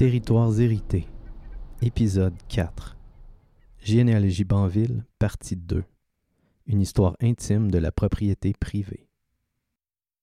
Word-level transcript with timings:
Territoires 0.00 0.58
hérités, 0.58 1.06
épisode 1.82 2.32
4. 2.48 2.96
Généalogie 3.80 4.44
Banville, 4.44 5.04
partie 5.18 5.56
2. 5.56 5.84
Une 6.64 6.80
histoire 6.80 7.16
intime 7.20 7.70
de 7.70 7.76
la 7.76 7.92
propriété 7.92 8.54
privée. 8.58 9.10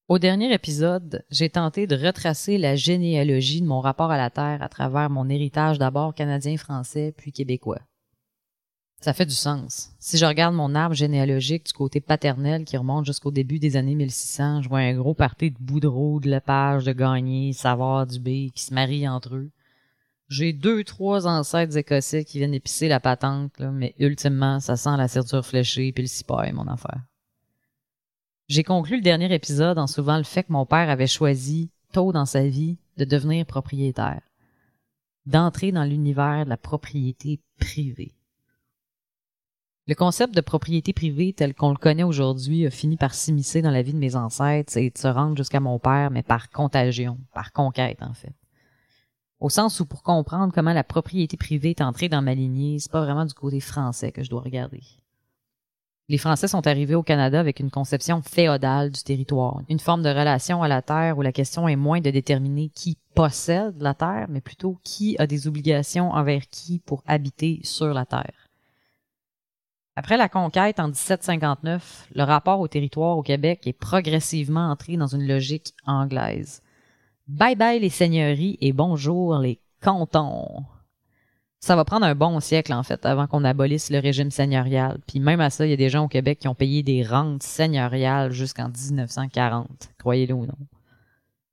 Au 0.08 0.18
dernier 0.18 0.52
épisode, 0.52 1.24
j'ai 1.30 1.52
tenté 1.52 1.86
de 1.86 1.96
retracer 1.96 2.58
la 2.58 2.76
généalogie 2.76 3.62
de 3.62 3.68
mon 3.68 3.80
rapport 3.80 4.10
à 4.10 4.18
la 4.18 4.32
Terre 4.32 4.64
à 4.64 4.68
travers 4.68 5.12
mon 5.12 5.30
héritage 5.30 5.78
d'abord 5.78 6.16
canadien-français 6.16 7.14
puis 7.16 7.32
québécois. 7.32 7.82
Ça 9.00 9.14
fait 9.14 9.28
du 9.28 9.36
sens. 9.36 9.92
Si 10.00 10.18
je 10.18 10.26
regarde 10.26 10.56
mon 10.56 10.74
arbre 10.74 10.96
généalogique 10.96 11.68
du 11.68 11.74
côté 11.74 12.02
paternel 12.02 12.66
qui 12.66 12.78
remonte 12.78 13.06
jusqu'au 13.06 13.30
début 13.30 13.60
des 13.60 13.78
années 13.78 13.94
1600, 13.94 14.64
je 14.64 14.70
vois 14.70 14.80
un 14.80 14.96
gros 14.96 15.14
parti 15.14 15.52
de 15.52 15.58
Boudreau, 15.60 16.20
de 16.20 16.32
Lepage, 16.32 16.84
de 16.86 16.94
Gagné, 16.94 17.54
Savard, 17.54 18.08
Dubé 18.08 18.50
qui 18.56 18.64
se 18.64 18.74
marient 18.74 19.08
entre 19.08 19.36
eux. 19.36 19.52
J'ai 20.30 20.52
deux, 20.52 20.84
trois 20.84 21.26
ancêtres 21.26 21.78
écossais 21.78 22.26
qui 22.26 22.40
viennent 22.40 22.54
épicer 22.54 22.90
la 22.90 23.00
patente, 23.00 23.60
mais 23.60 23.96
ultimement, 23.98 24.60
ça 24.60 24.76
sent 24.76 24.98
la 24.98 25.08
ceinture 25.08 25.46
fléchée 25.46 25.94
puis 25.94 26.04
le 26.04 26.10
cipaille, 26.10 26.52
mon 26.52 26.68
affaire. 26.68 27.02
J'ai 28.50 28.64
conclu 28.64 28.98
le 28.98 29.02
dernier 29.02 29.34
épisode 29.34 29.78
en 29.78 29.88
souvent 29.88 30.18
le 30.18 30.24
fait 30.24 30.44
que 30.44 30.54
mon 30.54 30.66
père 30.66 30.90
avait 30.90 31.08
choisi, 31.08 31.70
tôt 31.94 32.12
dans 32.12 32.26
sa 32.26 32.46
vie, 32.46 32.78
de 32.98 33.06
devenir 33.06 33.46
propriétaire. 33.46 34.22
D'entrer 35.26 35.72
dans 35.72 35.84
l'univers 35.84 36.44
de 36.46 36.50
la 36.50 36.58
propriété 36.58 37.40
privée. 37.60 38.14
Le 39.88 39.96
concept 39.96 40.36
de 40.36 40.42
propriété 40.42 40.92
privée 40.92 41.32
tel 41.32 41.54
qu'on 41.54 41.70
le 41.70 41.78
connaît 41.78 42.04
aujourd'hui 42.04 42.66
a 42.66 42.70
fini 42.70 42.98
par 42.98 43.14
s'immiscer 43.14 43.62
dans 43.62 43.72
la 43.72 43.82
vie 43.82 43.94
de 43.94 43.98
mes 43.98 44.18
ancêtres 44.18 44.76
et 44.76 44.90
de 44.90 44.98
se 44.98 45.08
rendre 45.08 45.38
jusqu'à 45.38 45.62
mon 45.62 45.80
père, 45.80 46.12
mais 46.12 46.24
par 46.24 46.50
contagion, 46.50 47.18
par 47.34 47.54
conquête 47.54 48.02
en 48.02 48.14
fait. 48.14 48.34
Au 49.40 49.50
sens 49.50 49.80
où 49.80 49.86
pour 49.86 50.02
comprendre 50.02 50.52
comment 50.54 50.74
la 50.74 50.84
propriété 50.84 51.38
privée 51.38 51.72
est 51.72 51.82
entrée 51.82 52.10
dans 52.10 52.24
ma 52.24 52.34
lignée, 52.34 52.80
c'est 52.80 52.92
pas 52.92 53.04
vraiment 53.04 53.26
du 53.26 53.36
côté 53.36 53.60
français 53.60 54.12
que 54.12 54.24
je 54.24 54.30
dois 54.30 54.42
regarder. 54.42 54.82
Les 56.10 56.18
Français 56.18 56.48
sont 56.48 56.66
arrivés 56.66 56.96
au 56.96 57.04
Canada 57.04 57.38
avec 57.38 57.60
une 57.60 57.70
conception 57.70 58.22
féodale 58.22 58.92
du 58.92 59.04
territoire, 59.04 59.60
une 59.68 59.80
forme 59.80 60.04
de 60.04 60.10
relation 60.10 60.64
à 60.64 60.70
la 60.70 60.82
terre 60.82 61.18
où 61.18 61.22
la 61.22 61.34
question 61.34 61.68
est 61.68 61.76
moins 61.76 62.00
de 62.00 62.10
déterminer 62.10 62.70
qui 62.70 62.98
possède 63.14 63.82
la 63.82 63.94
terre, 63.94 64.28
mais 64.30 64.40
plutôt 64.40 64.80
qui 64.84 65.18
a 65.20 65.28
des 65.28 65.48
obligations 65.48 66.12
envers 66.12 66.48
qui 66.50 66.80
pour 66.80 67.04
habiter 67.06 67.60
sur 67.64 67.94
la 67.94 68.06
terre. 68.06 68.48
Après 69.98 70.16
la 70.16 70.30
conquête 70.30 70.80
en 70.80 70.88
1759, 70.88 72.08
le 72.16 72.24
rapport 72.24 72.62
au 72.62 72.70
territoire 72.70 73.18
au 73.18 73.24
Québec 73.24 73.68
est 73.68 73.74
progressivement 73.74 74.72
entré 74.72 74.96
dans 74.96 75.08
une 75.08 75.28
logique 75.28 75.74
anglaise. 75.86 76.62
Bye 77.28 77.58
bye 77.58 77.78
les 77.78 77.90
seigneuries 77.90 78.58
et 78.62 78.72
bonjour 78.72 79.38
les 79.40 79.60
cantons. 79.82 80.64
Ça 81.60 81.76
va 81.76 81.84
prendre 81.84 82.06
un 82.06 82.16
bon 82.16 82.40
siècle, 82.40 82.72
en 82.72 82.84
fait, 82.84 83.06
avant 83.06 83.28
qu'on 83.28 83.44
abolisse 83.44 83.90
le 83.90 84.00
régime 84.00 84.32
seigneurial. 84.32 85.00
Puis 85.08 85.20
même 85.20 85.42
à 85.42 85.50
ça, 85.50 85.66
il 85.66 85.72
y 85.72 85.74
a 85.74 85.78
des 85.78 85.90
gens 85.90 86.06
au 86.06 86.08
Québec 86.08 86.40
qui 86.40 86.48
ont 86.48 86.56
payé 86.56 86.84
des 86.84 87.04
rentes 87.04 87.44
seigneuriales 87.44 88.32
jusqu'en 88.32 88.70
1940, 88.70 89.68
croyez-le 90.00 90.36
ou 90.36 90.46
non. 90.46 90.58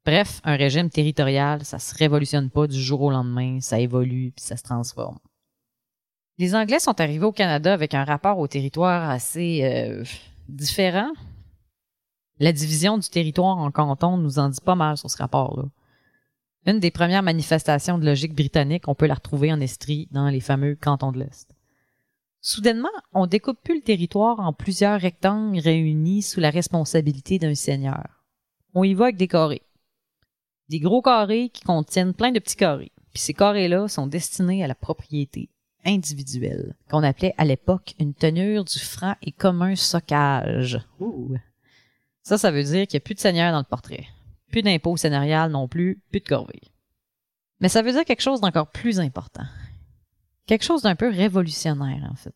Bref, 0.06 0.40
un 0.44 0.54
régime 0.54 0.90
territorial, 0.90 1.64
ça 1.64 1.80
se 1.80 1.92
révolutionne 1.96 2.50
pas 2.50 2.68
du 2.68 2.80
jour 2.80 3.02
au 3.02 3.10
lendemain, 3.10 3.58
ça 3.60 3.80
évolue 3.80 4.32
puis 4.36 4.44
ça 4.44 4.56
se 4.56 4.62
transforme. 4.62 5.18
Les 6.38 6.54
Anglais 6.54 6.78
sont 6.78 7.00
arrivés 7.00 7.24
au 7.24 7.32
Canada 7.32 7.72
avec 7.72 7.94
un 7.94 8.04
rapport 8.04 8.38
au 8.38 8.46
territoire 8.46 9.10
assez 9.10 9.62
euh, 9.64 10.04
différent. 10.48 11.10
La 12.40 12.52
division 12.52 12.98
du 12.98 13.08
territoire 13.08 13.58
en 13.58 13.70
cantons 13.70 14.16
nous 14.16 14.38
en 14.38 14.48
dit 14.48 14.60
pas 14.64 14.74
mal 14.74 14.96
sur 14.96 15.08
ce 15.10 15.18
rapport-là. 15.18 15.64
Une 16.66 16.80
des 16.80 16.90
premières 16.90 17.22
manifestations 17.22 17.98
de 17.98 18.06
logique 18.06 18.34
britannique, 18.34 18.88
on 18.88 18.94
peut 18.94 19.06
la 19.06 19.14
retrouver 19.14 19.52
en 19.52 19.60
Estrie 19.60 20.08
dans 20.10 20.28
les 20.28 20.40
fameux 20.40 20.74
cantons 20.74 21.12
de 21.12 21.20
l'Est. 21.20 21.54
Soudainement, 22.40 22.88
on 23.12 23.26
découpe 23.26 23.62
plus 23.62 23.76
le 23.76 23.82
territoire 23.82 24.40
en 24.40 24.52
plusieurs 24.52 25.00
rectangles 25.00 25.60
réunis 25.60 26.22
sous 26.22 26.40
la 26.40 26.50
responsabilité 26.50 27.38
d'un 27.38 27.54
seigneur. 27.54 28.24
On 28.74 28.82
y 28.82 28.94
va 28.94 29.04
avec 29.04 29.16
des 29.16 29.28
carrés. 29.28 29.62
Des 30.68 30.80
gros 30.80 31.02
carrés 31.02 31.50
qui 31.50 31.62
contiennent 31.62 32.14
plein 32.14 32.32
de 32.32 32.40
petits 32.40 32.56
carrés. 32.56 32.92
Puis 33.12 33.22
ces 33.22 33.34
carrés-là 33.34 33.86
sont 33.88 34.06
destinés 34.06 34.64
à 34.64 34.66
la 34.66 34.74
propriété 34.74 35.50
individuelle, 35.84 36.74
qu'on 36.90 37.02
appelait 37.02 37.34
à 37.38 37.44
l'époque 37.44 37.94
une 38.00 38.14
tenure 38.14 38.64
du 38.64 38.78
franc 38.78 39.14
et 39.22 39.32
commun 39.32 39.76
socage. 39.76 40.80
Ça, 42.24 42.38
ça 42.38 42.50
veut 42.50 42.64
dire 42.64 42.86
qu'il 42.86 42.96
n'y 42.96 43.02
a 43.02 43.04
plus 43.04 43.14
de 43.14 43.20
seigneur 43.20 43.52
dans 43.52 43.58
le 43.58 43.64
portrait. 43.64 44.06
Plus 44.50 44.62
d'impôt 44.62 44.96
seigneurial 44.96 45.50
non 45.50 45.68
plus, 45.68 46.02
plus 46.10 46.20
de 46.20 46.26
corvée. 46.26 46.62
Mais 47.60 47.68
ça 47.68 47.82
veut 47.82 47.92
dire 47.92 48.04
quelque 48.04 48.22
chose 48.22 48.40
d'encore 48.40 48.70
plus 48.70 48.98
important. 48.98 49.44
Quelque 50.46 50.64
chose 50.64 50.82
d'un 50.82 50.96
peu 50.96 51.08
révolutionnaire, 51.08 52.08
en 52.10 52.16
fait. 52.16 52.34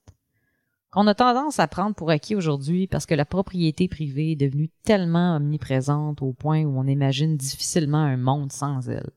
Qu'on 0.91 1.07
a 1.07 1.15
tendance 1.15 1.59
à 1.59 1.69
prendre 1.69 1.95
pour 1.95 2.11
acquis 2.11 2.35
aujourd'hui 2.35 2.87
parce 2.87 3.07
que 3.07 3.15
la 3.15 3.25
propriété 3.25 3.89
privée 3.89 4.33
est 4.33 4.37
devenue 4.37 4.71
tellement 4.85 5.37
omniprésente 5.37 6.23
au 6.23 6.33
point 6.33 6.65
où 6.65 6.79
on 6.79 6.87
imagine 6.87 7.37
difficilement 7.37 7.99
un 7.99 8.17
monde 8.17 8.53
sans 8.53 8.89
elle. 8.89 9.11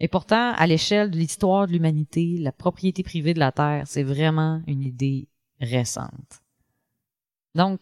Et 0.00 0.08
pourtant, 0.08 0.52
à 0.52 0.66
l'échelle 0.66 1.10
de 1.10 1.16
l'histoire 1.16 1.66
de 1.66 1.72
l'humanité, 1.72 2.36
la 2.38 2.52
propriété 2.52 3.02
privée 3.02 3.34
de 3.34 3.38
la 3.38 3.52
Terre, 3.52 3.84
c'est 3.86 4.02
vraiment 4.02 4.62
une 4.66 4.82
idée 4.82 5.28
récente. 5.60 6.42
Donc, 7.54 7.80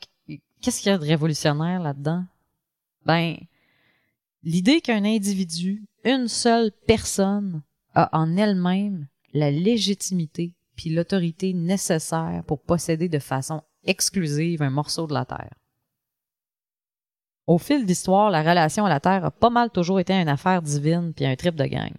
qu'est-ce 0.61 0.81
qu'il 0.81 0.91
y 0.91 0.95
a 0.95 0.99
de 0.99 1.05
révolutionnaire 1.05 1.81
là-dedans? 1.81 2.25
Ben, 3.07 3.37
l'idée 4.43 4.81
qu'un 4.81 5.05
individu, 5.05 5.85
une 6.05 6.29
seule 6.29 6.71
personne, 6.87 7.63
a 7.95 8.09
en 8.17 8.37
elle-même 8.37 9.07
la 9.33 9.51
légitimité 9.51 10.55
puis 10.77 10.91
l'autorité 10.91 11.53
nécessaire 11.53 12.43
pour 12.47 12.63
posséder 12.63 13.09
de 13.09 13.19
façon 13.19 13.63
exclusive 13.85 14.63
un 14.63 14.71
morceau 14.71 15.07
de 15.07 15.15
la 15.15 15.25
Terre. 15.25 15.55
Au 17.47 17.59
fil 17.59 17.85
d'histoire, 17.85 18.31
la 18.31 18.43
relation 18.43 18.87
à 18.87 18.89
la 18.89 19.01
Terre 19.01 19.25
a 19.25 19.31
pas 19.31 19.51
mal 19.51 19.71
toujours 19.71 20.01
été 20.01 20.13
une 20.13 20.29
affaire 20.29 20.63
divine 20.63 21.13
puis 21.15 21.27
un 21.27 21.37
trip 21.37 21.57
de 21.57 21.65
gang. 21.65 21.93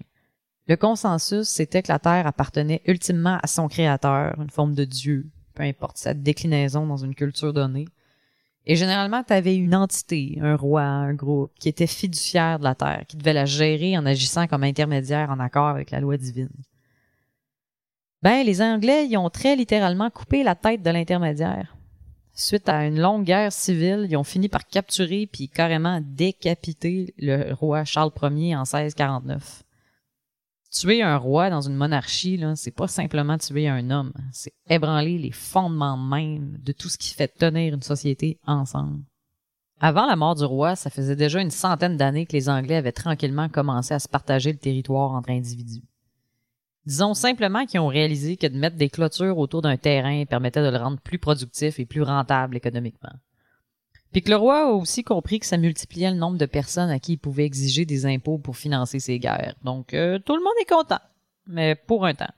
Le 0.67 0.77
consensus, 0.77 1.47
c'était 1.49 1.83
que 1.83 1.91
la 1.91 1.99
Terre 1.99 2.25
appartenait 2.25 2.81
ultimement 2.85 3.37
à 3.43 3.47
son 3.47 3.67
créateur, 3.67 4.39
une 4.39 4.49
forme 4.49 4.73
de 4.73 4.85
Dieu, 4.85 5.29
peu 5.53 5.63
importe 5.63 5.97
sa 5.97 6.13
déclinaison 6.13 6.85
dans 6.85 6.97
une 6.97 7.15
culture 7.15 7.51
donnée. 7.51 7.87
Et 8.65 8.75
généralement, 8.75 9.23
tu 9.23 9.33
avais 9.33 9.55
une 9.55 9.75
entité, 9.75 10.37
un 10.41 10.55
roi, 10.55 10.83
un 10.83 11.13
groupe, 11.13 11.51
qui 11.59 11.69
était 11.69 11.87
fiduciaire 11.87 12.59
de 12.59 12.63
la 12.63 12.75
Terre, 12.75 13.05
qui 13.07 13.17
devait 13.17 13.33
la 13.33 13.45
gérer 13.45 13.97
en 13.97 14.05
agissant 14.05 14.47
comme 14.47 14.63
intermédiaire 14.63 15.31
en 15.31 15.39
accord 15.39 15.67
avec 15.67 15.89
la 15.91 15.99
loi 15.99 16.17
divine. 16.17 16.49
Ben, 18.21 18.45
les 18.45 18.61
Anglais 18.61 19.07
y 19.07 19.17
ont 19.17 19.31
très 19.31 19.55
littéralement 19.55 20.11
coupé 20.11 20.43
la 20.43 20.53
tête 20.53 20.83
de 20.83 20.91
l'intermédiaire. 20.91 21.75
Suite 22.33 22.69
à 22.69 22.85
une 22.85 22.99
longue 22.99 23.23
guerre 23.23 23.51
civile, 23.51 24.07
ils 24.09 24.15
ont 24.15 24.23
fini 24.23 24.47
par 24.47 24.67
capturer 24.67 25.27
puis 25.31 25.49
carrément 25.49 25.99
décapiter 26.01 27.13
le 27.17 27.53
roi 27.53 27.83
Charles 27.83 28.11
Ier 28.21 28.55
en 28.55 28.61
1649 28.61 29.63
tuer 30.71 31.03
un 31.03 31.17
roi 31.17 31.49
dans 31.49 31.61
une 31.61 31.75
monarchie, 31.75 32.37
là, 32.37 32.55
c'est 32.55 32.71
pas 32.71 32.87
simplement 32.87 33.37
tuer 33.37 33.67
un 33.67 33.91
homme, 33.91 34.13
c'est 34.31 34.53
ébranler 34.69 35.17
les 35.17 35.31
fondements 35.31 35.97
même 35.97 36.57
de 36.59 36.71
tout 36.71 36.89
ce 36.89 36.97
qui 36.97 37.13
fait 37.13 37.27
tenir 37.27 37.73
une 37.73 37.83
société 37.83 38.39
ensemble. 38.47 39.03
Avant 39.79 40.05
la 40.05 40.15
mort 40.15 40.35
du 40.35 40.45
roi, 40.45 40.75
ça 40.75 40.89
faisait 40.89 41.15
déjà 41.15 41.41
une 41.41 41.51
centaine 41.51 41.97
d'années 41.97 42.25
que 42.25 42.33
les 42.33 42.49
Anglais 42.49 42.75
avaient 42.75 42.91
tranquillement 42.91 43.49
commencé 43.49 43.93
à 43.93 43.99
se 43.99 44.07
partager 44.07 44.51
le 44.51 44.59
territoire 44.59 45.11
entre 45.11 45.31
individus. 45.31 45.83
Disons 46.85 47.13
simplement 47.13 47.65
qu'ils 47.65 47.79
ont 47.79 47.87
réalisé 47.87 48.37
que 48.37 48.47
de 48.47 48.57
mettre 48.57 48.77
des 48.77 48.89
clôtures 48.89 49.37
autour 49.37 49.61
d'un 49.61 49.77
terrain 49.77 50.25
permettait 50.25 50.63
de 50.63 50.69
le 50.69 50.77
rendre 50.77 50.99
plus 50.99 51.19
productif 51.19 51.79
et 51.79 51.85
plus 51.85 52.01
rentable 52.01 52.57
économiquement. 52.57 53.13
Puis 54.11 54.21
que 54.21 54.29
le 54.29 54.35
roi 54.35 54.67
a 54.67 54.71
aussi 54.71 55.03
compris 55.03 55.39
que 55.39 55.45
ça 55.45 55.57
multipliait 55.57 56.11
le 56.11 56.17
nombre 56.17 56.37
de 56.37 56.45
personnes 56.45 56.89
à 56.89 56.99
qui 56.99 57.13
il 57.13 57.17
pouvait 57.17 57.45
exiger 57.45 57.85
des 57.85 58.05
impôts 58.05 58.37
pour 58.37 58.57
financer 58.57 58.99
ses 58.99 59.19
guerres. 59.19 59.55
Donc 59.63 59.93
euh, 59.93 60.19
tout 60.19 60.35
le 60.35 60.43
monde 60.43 60.53
est 60.61 60.69
content, 60.69 60.99
mais 61.47 61.75
pour 61.75 62.05
un 62.05 62.13
temps. 62.13 62.33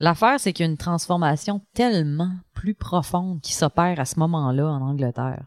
L'affaire, 0.00 0.40
c'est 0.40 0.52
qu'il 0.52 0.64
y 0.64 0.68
a 0.68 0.70
une 0.70 0.78
transformation 0.78 1.60
tellement 1.72 2.32
plus 2.52 2.74
profonde 2.74 3.40
qui 3.40 3.52
s'opère 3.52 4.00
à 4.00 4.04
ce 4.04 4.18
moment-là 4.18 4.66
en 4.66 4.80
Angleterre. 4.80 5.46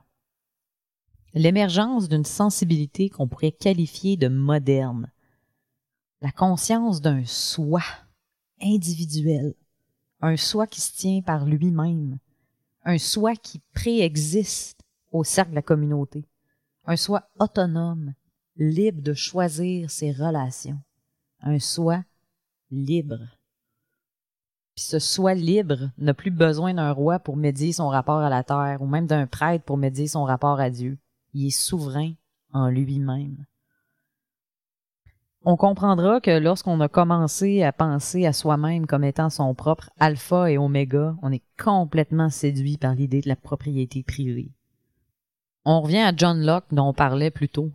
L'émergence 1.33 2.07
d'une 2.07 2.25
sensibilité 2.25 3.09
qu'on 3.09 3.27
pourrait 3.27 3.51
qualifier 3.51 4.17
de 4.17 4.27
moderne. 4.27 5.11
La 6.21 6.31
conscience 6.31 7.01
d'un 7.01 7.25
soi 7.25 7.83
individuel. 8.61 9.53
Un 10.21 10.37
soi 10.37 10.65
qui 10.65 10.81
se 10.81 10.95
tient 10.95 11.21
par 11.21 11.45
lui-même 11.45 12.17
un 12.87 12.97
soi 12.97 13.35
qui 13.35 13.59
préexiste 13.73 14.79
au 15.11 15.25
cercle 15.25 15.51
de 15.51 15.55
la 15.55 15.61
communauté, 15.61 16.23
un 16.85 16.95
soi 16.95 17.29
autonome, 17.37 18.13
libre 18.55 19.01
de 19.01 19.13
choisir 19.13 19.91
ses 19.91 20.13
relations, 20.13 20.79
un 21.41 21.59
soi 21.59 22.05
libre. 22.71 23.19
Puis 24.73 24.85
ce 24.85 24.99
soi 24.99 25.33
libre 25.33 25.91
n'a 25.97 26.13
plus 26.13 26.31
besoin 26.31 26.73
d'un 26.73 26.93
roi 26.93 27.19
pour 27.19 27.35
médier 27.35 27.73
son 27.73 27.89
rapport 27.89 28.19
à 28.19 28.29
la 28.29 28.45
terre, 28.45 28.77
ou 28.81 28.87
même 28.87 29.05
d'un 29.05 29.27
prêtre 29.27 29.65
pour 29.65 29.75
médier 29.75 30.07
son 30.07 30.23
rapport 30.23 30.61
à 30.61 30.69
Dieu. 30.69 30.97
Il 31.33 31.45
est 31.45 31.49
souverain 31.49 32.13
en 32.53 32.69
lui-même. 32.69 33.45
On 35.43 35.55
comprendra 35.55 36.19
que 36.19 36.39
lorsqu'on 36.39 36.79
a 36.81 36.89
commencé 36.89 37.63
à 37.63 37.71
penser 37.71 38.25
à 38.25 38.33
soi-même 38.33 38.85
comme 38.85 39.03
étant 39.03 39.29
son 39.29 39.53
propre 39.53 39.89
alpha 39.99 40.51
et 40.51 40.57
oméga, 40.57 41.15
on 41.21 41.31
est 41.31 41.43
complètement 41.57 42.29
séduit 42.29 42.77
par 42.77 42.95
l'idée 42.95 43.21
de 43.21 43.29
la 43.29 43.35
propriété 43.35 44.03
privée. 44.03 44.51
On 45.63 45.81
revient 45.81 45.99
à 45.99 46.13
John 46.15 46.45
Locke 46.45 46.65
dont 46.71 46.89
on 46.89 46.93
parlait 46.93 47.31
plus 47.31 47.49
tôt. 47.49 47.71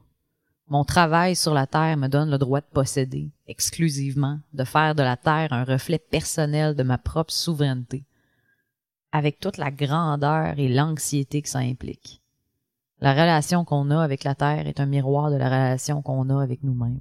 Mon 0.69 0.85
travail 0.85 1.37
sur 1.37 1.55
la 1.55 1.67
Terre 1.67 1.97
me 1.97 2.09
donne 2.09 2.31
le 2.31 2.39
droit 2.39 2.61
de 2.61 2.67
posséder, 2.73 3.31
exclusivement, 3.47 4.39
de 4.55 4.65
faire 4.65 4.95
de 4.95 5.03
la 5.03 5.17
Terre 5.17 5.53
un 5.53 5.65
reflet 5.65 5.99
personnel 5.99 6.75
de 6.75 6.83
ma 6.83 6.99
propre 6.99 7.33
souveraineté, 7.33 8.05
avec 9.13 9.39
toute 9.39 9.59
la 9.59 9.71
grandeur 9.71 10.59
et 10.59 10.69
l'anxiété 10.69 11.43
que 11.43 11.49
ça 11.49 11.59
implique. 11.59 12.23
La 13.01 13.13
relation 13.13 13.65
qu'on 13.65 13.91
a 13.91 14.03
avec 14.03 14.25
la 14.25 14.35
Terre 14.35 14.67
est 14.67 14.81
un 14.81 14.87
miroir 14.87 15.31
de 15.31 15.37
la 15.37 15.47
relation 15.47 16.01
qu'on 16.01 16.31
a 16.31 16.43
avec 16.43 16.63
nous-mêmes. 16.63 17.01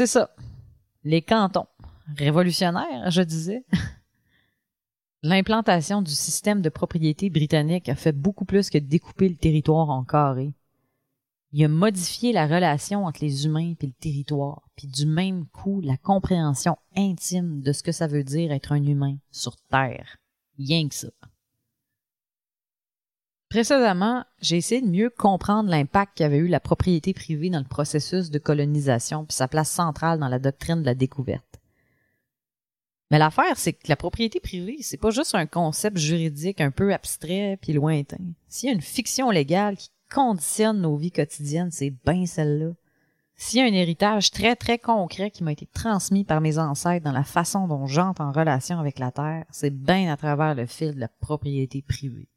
C'est 0.00 0.06
ça. 0.06 0.30
Les 1.04 1.20
cantons. 1.20 1.66
Révolutionnaires, 2.16 3.10
je 3.10 3.20
disais. 3.20 3.66
L'implantation 5.22 6.00
du 6.00 6.12
système 6.12 6.62
de 6.62 6.70
propriété 6.70 7.28
britannique 7.28 7.90
a 7.90 7.94
fait 7.94 8.12
beaucoup 8.12 8.46
plus 8.46 8.70
que 8.70 8.78
découper 8.78 9.28
le 9.28 9.36
territoire 9.36 9.90
en 9.90 10.02
carrés. 10.02 10.54
Il 11.52 11.64
a 11.64 11.68
modifié 11.68 12.32
la 12.32 12.46
relation 12.46 13.06
entre 13.06 13.24
les 13.24 13.44
humains 13.44 13.74
et 13.80 13.86
le 13.86 13.92
territoire, 13.92 14.62
puis 14.76 14.86
du 14.86 15.04
même 15.04 15.46
coup 15.46 15.80
la 15.80 15.96
compréhension 15.96 16.76
intime 16.96 17.60
de 17.60 17.72
ce 17.72 17.82
que 17.82 17.92
ça 17.92 18.06
veut 18.06 18.22
dire 18.22 18.52
être 18.52 18.72
un 18.72 18.84
humain 18.84 19.16
sur 19.32 19.56
Terre. 19.68 20.18
Rien 20.58 20.88
que 20.88 20.94
ça. 20.94 21.08
Précédemment, 23.48 24.24
j'ai 24.40 24.58
essayé 24.58 24.80
de 24.80 24.86
mieux 24.86 25.10
comprendre 25.10 25.70
l'impact 25.70 26.16
qu'avait 26.16 26.36
eu 26.36 26.46
la 26.46 26.60
propriété 26.60 27.12
privée 27.12 27.50
dans 27.50 27.58
le 27.58 27.64
processus 27.64 28.30
de 28.30 28.38
colonisation 28.38 29.24
puis 29.24 29.34
sa 29.34 29.48
place 29.48 29.70
centrale 29.70 30.20
dans 30.20 30.28
la 30.28 30.38
doctrine 30.38 30.82
de 30.82 30.86
la 30.86 30.94
découverte. 30.94 31.60
Mais 33.10 33.18
l'affaire, 33.18 33.56
c'est 33.56 33.72
que 33.72 33.88
la 33.88 33.96
propriété 33.96 34.38
privée, 34.38 34.78
c'est 34.82 34.96
pas 34.96 35.10
juste 35.10 35.34
un 35.34 35.46
concept 35.46 35.96
juridique 35.96 36.60
un 36.60 36.70
peu 36.70 36.94
abstrait 36.94 37.58
puis 37.60 37.72
lointain. 37.72 38.18
S'il 38.46 38.68
y 38.68 38.70
a 38.70 38.74
une 38.74 38.80
fiction 38.80 39.30
légale 39.30 39.76
qui 39.76 39.90
conditionne 40.12 40.80
nos 40.80 40.96
vies 40.96 41.12
quotidiennes, 41.12 41.70
c'est 41.70 41.94
bien 42.04 42.26
celle-là. 42.26 42.72
S'il 43.36 43.60
y 43.60 43.62
a 43.62 43.64
un 43.64 43.74
héritage 43.74 44.30
très 44.30 44.54
très 44.54 44.78
concret 44.78 45.30
qui 45.30 45.42
m'a 45.42 45.52
été 45.52 45.64
transmis 45.64 46.24
par 46.24 46.42
mes 46.42 46.58
ancêtres 46.58 47.04
dans 47.04 47.12
la 47.12 47.24
façon 47.24 47.66
dont 47.66 47.86
j'entre 47.86 48.20
en 48.20 48.32
relation 48.32 48.78
avec 48.78 48.98
la 48.98 49.12
Terre, 49.12 49.46
c'est 49.50 49.74
bien 49.74 50.12
à 50.12 50.18
travers 50.18 50.54
le 50.54 50.66
fil 50.66 50.94
de 50.94 51.00
la 51.00 51.08
propriété 51.08 51.80
privée. 51.80 52.28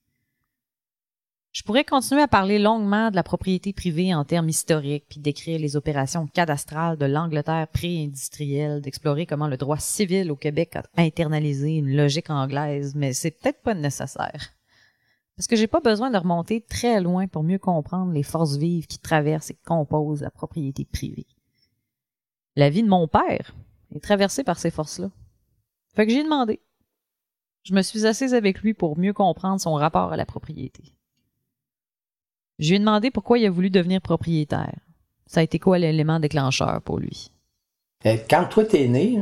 Je 1.51 1.61
pourrais 1.61 1.83
continuer 1.83 2.21
à 2.21 2.27
parler 2.27 2.57
longuement 2.57 3.11
de 3.11 3.15
la 3.15 3.21
propriété 3.21 3.73
privée 3.73 4.15
en 4.15 4.25
termes 4.25 4.49
historiques, 4.49 5.05
puis 5.07 5.19
décrire 5.19 5.59
les 5.59 5.75
opérations 5.75 6.25
cadastrales 6.25 6.97
de 6.97 7.05
l'Angleterre 7.05 7.67
pré-industrielle, 7.67 8.81
d'explorer 8.81 9.25
comment 9.25 9.47
le 9.47 9.57
droit 9.57 9.77
civil 9.77 10.31
au 10.31 10.35
Québec 10.35 10.77
a 10.77 10.83
internalisé 10.97 11.75
une 11.75 11.95
logique 11.95 12.31
anglaise, 12.31 12.95
mais 12.95 13.13
c'est 13.13 13.31
peut-être 13.31 13.61
pas 13.61 13.75
nécessaire. 13.75 14.53
Parce 15.35 15.47
que 15.47 15.55
j'ai 15.55 15.67
pas 15.67 15.79
besoin 15.79 16.11
de 16.11 16.17
remonter 16.17 16.61
très 16.61 17.01
loin 17.01 17.27
pour 17.27 17.43
mieux 17.43 17.57
comprendre 17.57 18.11
les 18.11 18.23
forces 18.23 18.57
vives 18.57 18.87
qui 18.87 18.99
traversent 18.99 19.51
et 19.51 19.57
composent 19.65 20.21
la 20.21 20.29
propriété 20.29 20.85
privée. 20.85 21.25
La 22.55 22.69
vie 22.69 22.83
de 22.83 22.87
mon 22.87 23.07
père 23.07 23.55
est 23.95 24.03
traversée 24.03 24.43
par 24.43 24.59
ces 24.59 24.69
forces-là. 24.69 25.09
Fait 25.95 26.05
que 26.05 26.13
j'ai 26.13 26.23
demandé. 26.23 26.59
Je 27.63 27.73
me 27.73 27.81
suis 27.81 28.05
assise 28.05 28.33
avec 28.33 28.61
lui 28.61 28.73
pour 28.73 28.97
mieux 28.97 29.13
comprendre 29.13 29.59
son 29.59 29.73
rapport 29.73 30.11
à 30.11 30.17
la 30.17 30.25
propriété. 30.25 30.95
Je 32.59 32.69
lui 32.69 32.75
ai 32.75 32.79
demandé 32.79 33.09
pourquoi 33.09 33.39
il 33.39 33.45
a 33.45 33.49
voulu 33.49 33.69
devenir 33.69 34.01
propriétaire. 34.01 34.79
Ça 35.25 35.39
a 35.39 35.43
été 35.43 35.57
quoi 35.57 35.79
l'élément 35.79 36.19
déclencheur 36.19 36.81
pour 36.81 36.99
lui? 36.99 37.31
Euh, 38.05 38.17
quand 38.29 38.47
toi 38.49 38.65
t'es 38.65 38.87
né, 38.87 39.19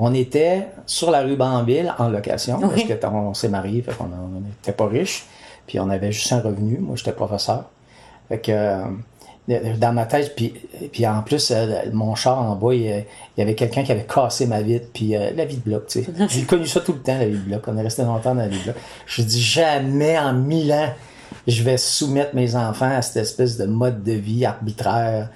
on 0.00 0.14
était 0.14 0.66
sur 0.86 1.10
la 1.10 1.22
rue 1.22 1.36
Banville 1.36 1.94
en 1.98 2.08
location 2.08 2.58
parce 2.58 2.82
que 2.82 3.06
on, 3.06 3.34
s'est 3.34 3.48
marié, 3.48 3.82
fait 3.82 3.92
qu'on 3.96 4.08
n'était 4.40 4.72
pas 4.72 4.86
riche, 4.86 5.26
puis 5.66 5.78
on 5.78 5.88
avait 5.90 6.10
juste 6.10 6.32
un 6.32 6.40
revenu. 6.40 6.78
Moi, 6.78 6.96
j'étais 6.96 7.12
professeur. 7.12 7.66
Fait 8.28 8.38
que 8.38 8.52
euh, 8.52 9.76
dans 9.78 9.92
ma 9.92 10.06
tête, 10.06 10.34
puis, 10.34 10.54
puis 10.92 11.06
en 11.06 11.22
plus, 11.22 11.50
euh, 11.50 11.82
mon 11.92 12.14
char 12.14 12.40
en 12.40 12.56
bas, 12.56 12.74
il, 12.74 13.04
y 13.36 13.42
avait 13.42 13.54
quelqu'un 13.54 13.82
qui 13.82 13.92
avait 13.92 14.06
cassé 14.06 14.46
ma 14.46 14.62
vitre, 14.62 14.86
puis 14.92 15.10
la 15.10 15.44
vie 15.44 15.56
de 15.56 15.62
bloc, 15.62 15.86
tu 15.86 16.02
sais. 16.02 16.10
J'ai 16.28 16.42
connu 16.42 16.66
ça 16.66 16.80
tout 16.80 16.92
le 16.92 17.00
temps, 17.00 17.18
la 17.18 17.26
vie 17.26 17.38
de 17.38 17.44
bloc. 17.44 17.62
On 17.66 17.76
est 17.76 17.82
resté 17.82 18.02
longtemps 18.02 18.34
dans 18.34 18.42
la 18.42 18.48
vie 18.48 18.58
de 18.58 18.64
bloc. 18.64 18.76
Je 19.06 19.22
dis 19.22 19.42
jamais 19.42 20.18
en 20.18 20.32
mille 20.32 20.72
ans 20.72 20.88
je 21.46 21.62
vais 21.62 21.76
soumettre 21.76 22.34
mes 22.34 22.56
enfants 22.56 22.90
à 22.90 23.02
cette 23.02 23.22
espèce 23.22 23.56
de 23.56 23.66
mode 23.66 24.02
de 24.02 24.12
vie 24.12 24.44
arbitraire, 24.44 25.30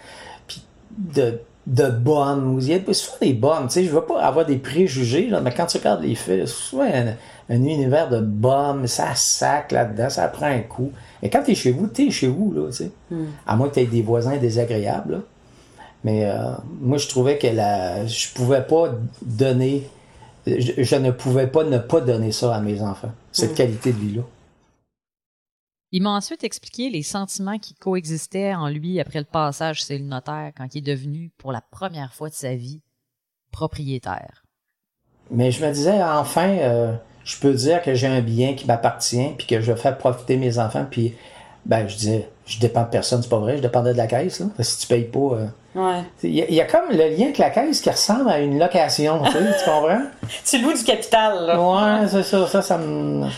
puis 0.46 0.62
de, 0.96 1.40
de 1.66 1.88
bonnes. 1.88 2.58
Il 2.60 2.68
y 2.68 2.74
a 2.74 2.94
souvent 2.94 3.16
des 3.20 3.32
bonnes, 3.32 3.66
tu 3.66 3.74
sais, 3.74 3.84
je 3.84 3.90
veux 3.90 4.02
pas 4.02 4.20
avoir 4.20 4.44
des 4.44 4.56
préjugés, 4.56 5.28
là, 5.28 5.40
mais 5.40 5.52
quand 5.52 5.66
tu 5.66 5.78
regardes 5.78 6.02
les 6.02 6.14
faits, 6.14 6.46
c'est 6.46 6.54
souvent 6.54 6.84
un, 6.84 7.14
univers 7.48 8.08
de 8.08 8.20
bonnes, 8.20 8.86
ça 8.86 9.14
sac 9.14 9.72
là-dedans, 9.72 10.10
ça 10.10 10.28
prend 10.28 10.46
un 10.46 10.60
coup. 10.60 10.92
Et 11.22 11.30
quand 11.30 11.42
tu 11.42 11.52
es 11.52 11.54
chez 11.54 11.72
vous, 11.72 11.86
tu 11.86 12.08
es 12.08 12.10
chez 12.10 12.28
vous, 12.28 12.52
là, 12.52 12.68
tu 12.68 12.76
sais. 12.76 12.90
Hmm. 13.10 13.26
À 13.46 13.56
moins 13.56 13.68
que 13.68 13.74
tu 13.74 13.80
aies 13.80 13.86
des 13.86 14.02
voisins 14.02 14.36
désagréables, 14.36 15.22
Mais 16.04 16.26
euh, 16.26 16.52
moi, 16.80 16.98
je 16.98 17.08
trouvais 17.08 17.38
que 17.38 17.46
la, 17.46 18.06
je 18.06 18.28
pouvais 18.34 18.62
pas 18.62 18.90
donner, 19.22 19.88
je, 20.46 20.96
ne 20.96 21.10
pouvais 21.10 21.46
pas 21.46 21.64
ne 21.64 21.78
pas 21.78 22.00
donner 22.00 22.32
ça 22.32 22.54
à 22.54 22.60
mes 22.60 22.82
enfants, 22.82 23.12
cette 23.32 23.52
hmm. 23.52 23.54
qualité 23.54 23.92
de 23.92 23.98
vie-là. 23.98 24.22
Il 25.96 26.02
m'a 26.02 26.10
ensuite 26.10 26.42
expliqué 26.42 26.90
les 26.90 27.04
sentiments 27.04 27.56
qui 27.56 27.72
coexistaient 27.72 28.52
en 28.52 28.66
lui 28.66 28.98
après 28.98 29.20
le 29.20 29.24
passage 29.24 29.84
chez 29.84 29.96
le 29.96 30.04
notaire 30.04 30.50
quand 30.56 30.66
il 30.74 30.78
est 30.78 30.92
devenu, 30.92 31.30
pour 31.38 31.52
la 31.52 31.60
première 31.60 32.12
fois 32.12 32.28
de 32.28 32.34
sa 32.34 32.56
vie, 32.56 32.82
propriétaire. 33.52 34.42
Mais 35.30 35.52
je 35.52 35.64
me 35.64 35.72
disais, 35.72 36.02
enfin, 36.02 36.48
euh, 36.48 36.96
je 37.22 37.38
peux 37.38 37.54
dire 37.54 37.80
que 37.80 37.94
j'ai 37.94 38.08
un 38.08 38.22
bien 38.22 38.54
qui 38.54 38.66
m'appartient, 38.66 39.28
puis 39.38 39.46
que 39.46 39.60
je 39.60 39.72
fais 39.72 39.94
profiter 39.94 40.36
mes 40.36 40.58
enfants, 40.58 40.84
puis 40.90 41.14
ben, 41.64 41.86
je 41.86 41.94
disais, 41.94 42.28
je 42.44 42.58
dépends 42.58 42.82
de 42.82 42.88
personne, 42.88 43.22
c'est 43.22 43.28
pas 43.28 43.38
vrai, 43.38 43.58
je 43.58 43.62
dépendais 43.62 43.92
de 43.92 43.96
la 43.96 44.08
caisse, 44.08 44.40
là. 44.40 44.46
si 44.58 44.78
tu 44.80 44.88
payes 44.88 45.04
pas. 45.04 45.20
Euh, 45.20 45.46
ouais. 45.76 46.02
Il 46.24 46.34
y, 46.34 46.60
a 46.60 46.64
comme 46.64 46.90
le 46.90 47.16
lien 47.16 47.26
avec 47.26 47.38
la 47.38 47.50
caisse 47.50 47.80
qui 47.80 47.90
ressemble 47.90 48.30
à 48.30 48.40
une 48.40 48.58
location, 48.58 49.22
tu, 49.26 49.30
tu 49.30 49.64
comprends? 49.64 50.02
tu 50.44 50.60
loues 50.60 50.76
du 50.76 50.82
capital, 50.82 51.46
là. 51.46 51.60
Ouais, 51.60 52.08
c'est 52.08 52.24
ça, 52.24 52.48
ça, 52.48 52.62
ça 52.62 52.78
me. 52.78 53.28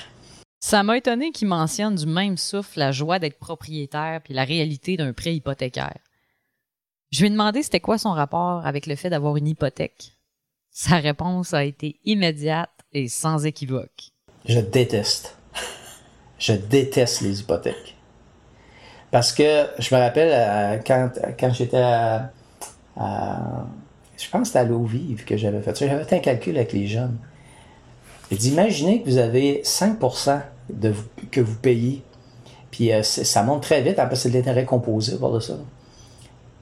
Ça 0.61 0.83
m'a 0.83 0.97
étonné 0.97 1.31
qu'il 1.33 1.49
mentionne 1.49 1.95
du 1.95 2.07
même 2.07 2.37
souffle 2.37 2.79
la 2.79 2.93
joie 2.93 3.19
d'être 3.19 3.39
propriétaire 3.39 4.21
puis 4.25 4.35
la 4.35 4.45
réalité 4.45 4.97
d'un 4.97 5.13
prêt 5.13 5.35
hypothécaire. 5.35 5.99
Je 7.11 7.21
lui 7.21 7.27
ai 7.29 7.31
demandé 7.31 7.63
c'était 7.63 7.81
quoi 7.81 7.99
son 7.99 8.13
rapport 8.13 8.67
avec 8.67 8.87
le 8.87 8.97
fait 8.97 9.11
d'avoir 9.11 9.37
une 9.37 9.47
hypothèque. 9.47 10.13
Sa 10.71 10.97
réponse 10.97 11.55
a 11.55 11.65
été 11.65 12.01
immédiate 12.05 12.71
et 12.93 13.09
sans 13.09 13.47
équivoque. 13.47 14.11
Je 14.45 14.61
déteste. 14.61 15.37
Je 16.39 16.53
déteste 16.53 17.23
les 17.23 17.41
hypothèques. 17.41 17.97
Parce 19.11 19.33
que 19.33 19.67
je 19.79 19.95
me 19.95 20.01
rappelle 20.01 20.31
euh, 20.33 20.79
quand, 20.87 21.11
quand 21.39 21.53
j'étais 21.53 21.79
à, 21.79 22.33
Je 22.97 24.29
pense 24.29 24.41
que 24.43 24.47
c'était 24.47 24.59
à 24.59 24.65
l'eau 24.65 24.85
vive 24.85 25.25
que 25.25 25.37
j'avais 25.37 25.63
fait 25.63 25.77
ça. 25.77 25.87
J'avais 25.87 26.05
fait 26.05 26.17
un 26.17 26.21
calcul 26.21 26.57
avec 26.57 26.73
les 26.73 26.87
jeunes. 26.87 27.19
Et 28.31 28.37
d'imaginer 28.37 29.03
que 29.03 29.09
vous 29.09 29.19
avez 29.19 29.63
5% 29.65 30.41
de 30.71 30.93
que 31.31 31.41
vous 31.41 31.55
payez. 31.57 32.03
Puis 32.71 32.93
euh, 32.93 33.03
ça 33.03 33.43
monte 33.43 33.63
très 33.63 33.83
vite, 33.83 33.99
après 33.99 34.17
c'est 34.17 34.31
de 34.31 34.35
l'intérêt 34.35 34.65
composé, 34.65 35.17
voir 35.17 35.33
de 35.33 35.41
ça. 35.41 35.55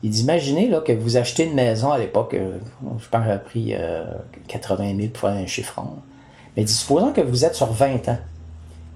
Il 0.02 0.10
dit, 0.10 0.20
imaginez 0.20 0.68
là, 0.68 0.80
que 0.80 0.92
vous 0.92 1.16
achetez 1.16 1.44
une 1.44 1.54
maison 1.54 1.90
à 1.90 1.98
l'époque, 1.98 2.34
euh, 2.34 2.58
je 2.98 3.08
pense 3.08 3.26
que 3.26 3.36
pris 3.38 3.74
80 4.48 4.84
euh, 4.84 4.96
000 4.96 5.08
pour 5.08 5.20
faire 5.22 5.30
un 5.30 5.46
chiffron. 5.46 5.88
Mais 6.56 6.66
supposons 6.66 7.12
que 7.12 7.22
vous 7.22 7.44
êtes 7.46 7.54
sur 7.54 7.72
20 7.72 8.08
ans. 8.10 8.18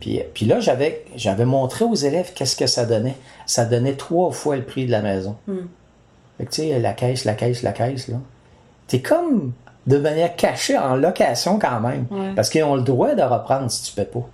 Puis, 0.00 0.20
puis 0.34 0.46
là, 0.46 0.60
j'avais, 0.60 1.04
j'avais 1.16 1.46
montré 1.46 1.84
aux 1.84 1.94
élèves 1.94 2.32
qu'est-ce 2.34 2.54
que 2.54 2.66
ça 2.66 2.84
donnait. 2.84 3.16
Ça 3.46 3.64
donnait 3.64 3.94
trois 3.94 4.30
fois 4.30 4.56
le 4.56 4.64
prix 4.64 4.87
de 4.87 4.90
la 4.90 5.00
maison. 5.00 5.37
Hmm. 5.46 5.66
Fait 6.37 6.44
que 6.44 6.50
tu 6.50 6.62
sais, 6.62 6.78
la 6.78 6.92
caisse, 6.92 7.25
la 7.25 7.34
caisse, 7.34 7.62
la 7.62 7.72
caisse, 7.72 8.08
là. 8.08 8.18
T'es 8.87 9.00
comme 9.00 9.52
de 9.88 9.97
manière 9.97 10.37
cachée 10.37 10.76
en 10.76 10.95
location 10.95 11.59
quand 11.59 11.80
même. 11.80 12.07
Parce 12.37 12.50
qu'ils 12.50 12.62
ont 12.62 12.76
le 12.76 12.83
droit 12.83 13.14
de 13.14 13.23
reprendre 13.23 13.71
si 13.71 13.83
tu 13.83 13.92
paies 13.92 14.04
pas. 14.04 14.28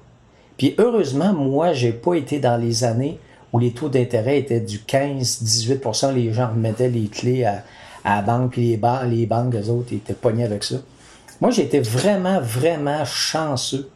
Puis 0.58 0.74
heureusement, 0.78 1.32
moi, 1.32 1.72
j'ai 1.72 1.92
pas 1.92 2.14
été 2.14 2.40
dans 2.40 2.56
les 2.56 2.84
années 2.84 3.18
où 3.52 3.60
les 3.60 3.70
taux 3.70 3.88
d'intérêt 3.88 4.38
étaient 4.38 4.60
du 4.60 4.78
15-18% 4.78 6.12
les 6.12 6.32
gens 6.32 6.48
remettaient 6.48 6.88
les 6.88 7.06
clés 7.06 7.44
à, 7.44 7.62
la 8.04 8.20
banque, 8.20 8.52
puis 8.52 8.76
les, 8.76 8.80
les 9.08 9.26
banques, 9.26 9.54
eux 9.54 9.70
autres, 9.70 9.92
étaient 9.92 10.12
pognés 10.12 10.44
avec 10.44 10.64
ça. 10.64 10.76
Moi, 11.40 11.50
j'ai 11.50 11.62
été 11.62 11.80
vraiment, 11.80 12.40
vraiment 12.40 13.04
chanceux 13.04 13.88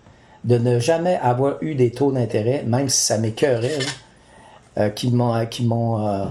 de 0.44 0.58
ne 0.58 0.78
jamais 0.78 1.18
avoir 1.20 1.56
eu 1.60 1.74
des 1.74 1.90
taux 1.90 2.12
d'intérêt, 2.12 2.62
même 2.66 2.88
si 2.88 3.04
ça 3.04 3.18
m'écœurait, 3.18 3.80
euh, 4.78 4.90
qui 4.90 5.10
m'ont, 5.10 5.44
qui 5.46 5.64
m'ont, 5.64 6.06
euh, 6.06 6.24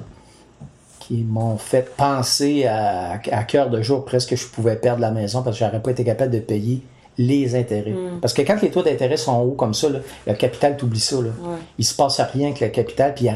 qui 1.07 1.23
m'ont 1.23 1.57
fait 1.57 1.95
penser 1.95 2.65
à, 2.65 3.13
à 3.31 3.43
cœur 3.43 3.69
de 3.69 3.81
jour 3.81 4.03
presque 4.03 4.31
que 4.31 4.35
je 4.35 4.47
pouvais 4.47 4.75
perdre 4.75 5.01
la 5.01 5.11
maison 5.11 5.41
parce 5.41 5.57
que 5.57 5.65
j'aurais 5.65 5.81
pas 5.81 5.91
été 5.91 6.03
capable 6.03 6.33
de 6.33 6.39
payer 6.39 6.83
les 7.17 7.55
intérêts. 7.55 7.91
Mm. 7.91 8.19
Parce 8.21 8.33
que 8.33 8.41
quand 8.41 8.61
les 8.61 8.69
taux 8.69 8.83
d'intérêt 8.83 9.17
sont 9.17 9.39
hauts 9.41 9.55
comme 9.55 9.73
ça, 9.73 9.89
là, 9.89 9.99
le 10.27 10.33
capital, 10.33 10.77
t'oublies 10.77 10.99
ça. 10.99 11.15
Là. 11.15 11.29
Ouais. 11.41 11.57
Il 11.77 11.85
se 11.85 11.95
passe 11.95 12.19
rien 12.19 12.49
avec 12.49 12.59
le 12.59 12.67
capital. 12.69 13.15
Puis 13.15 13.27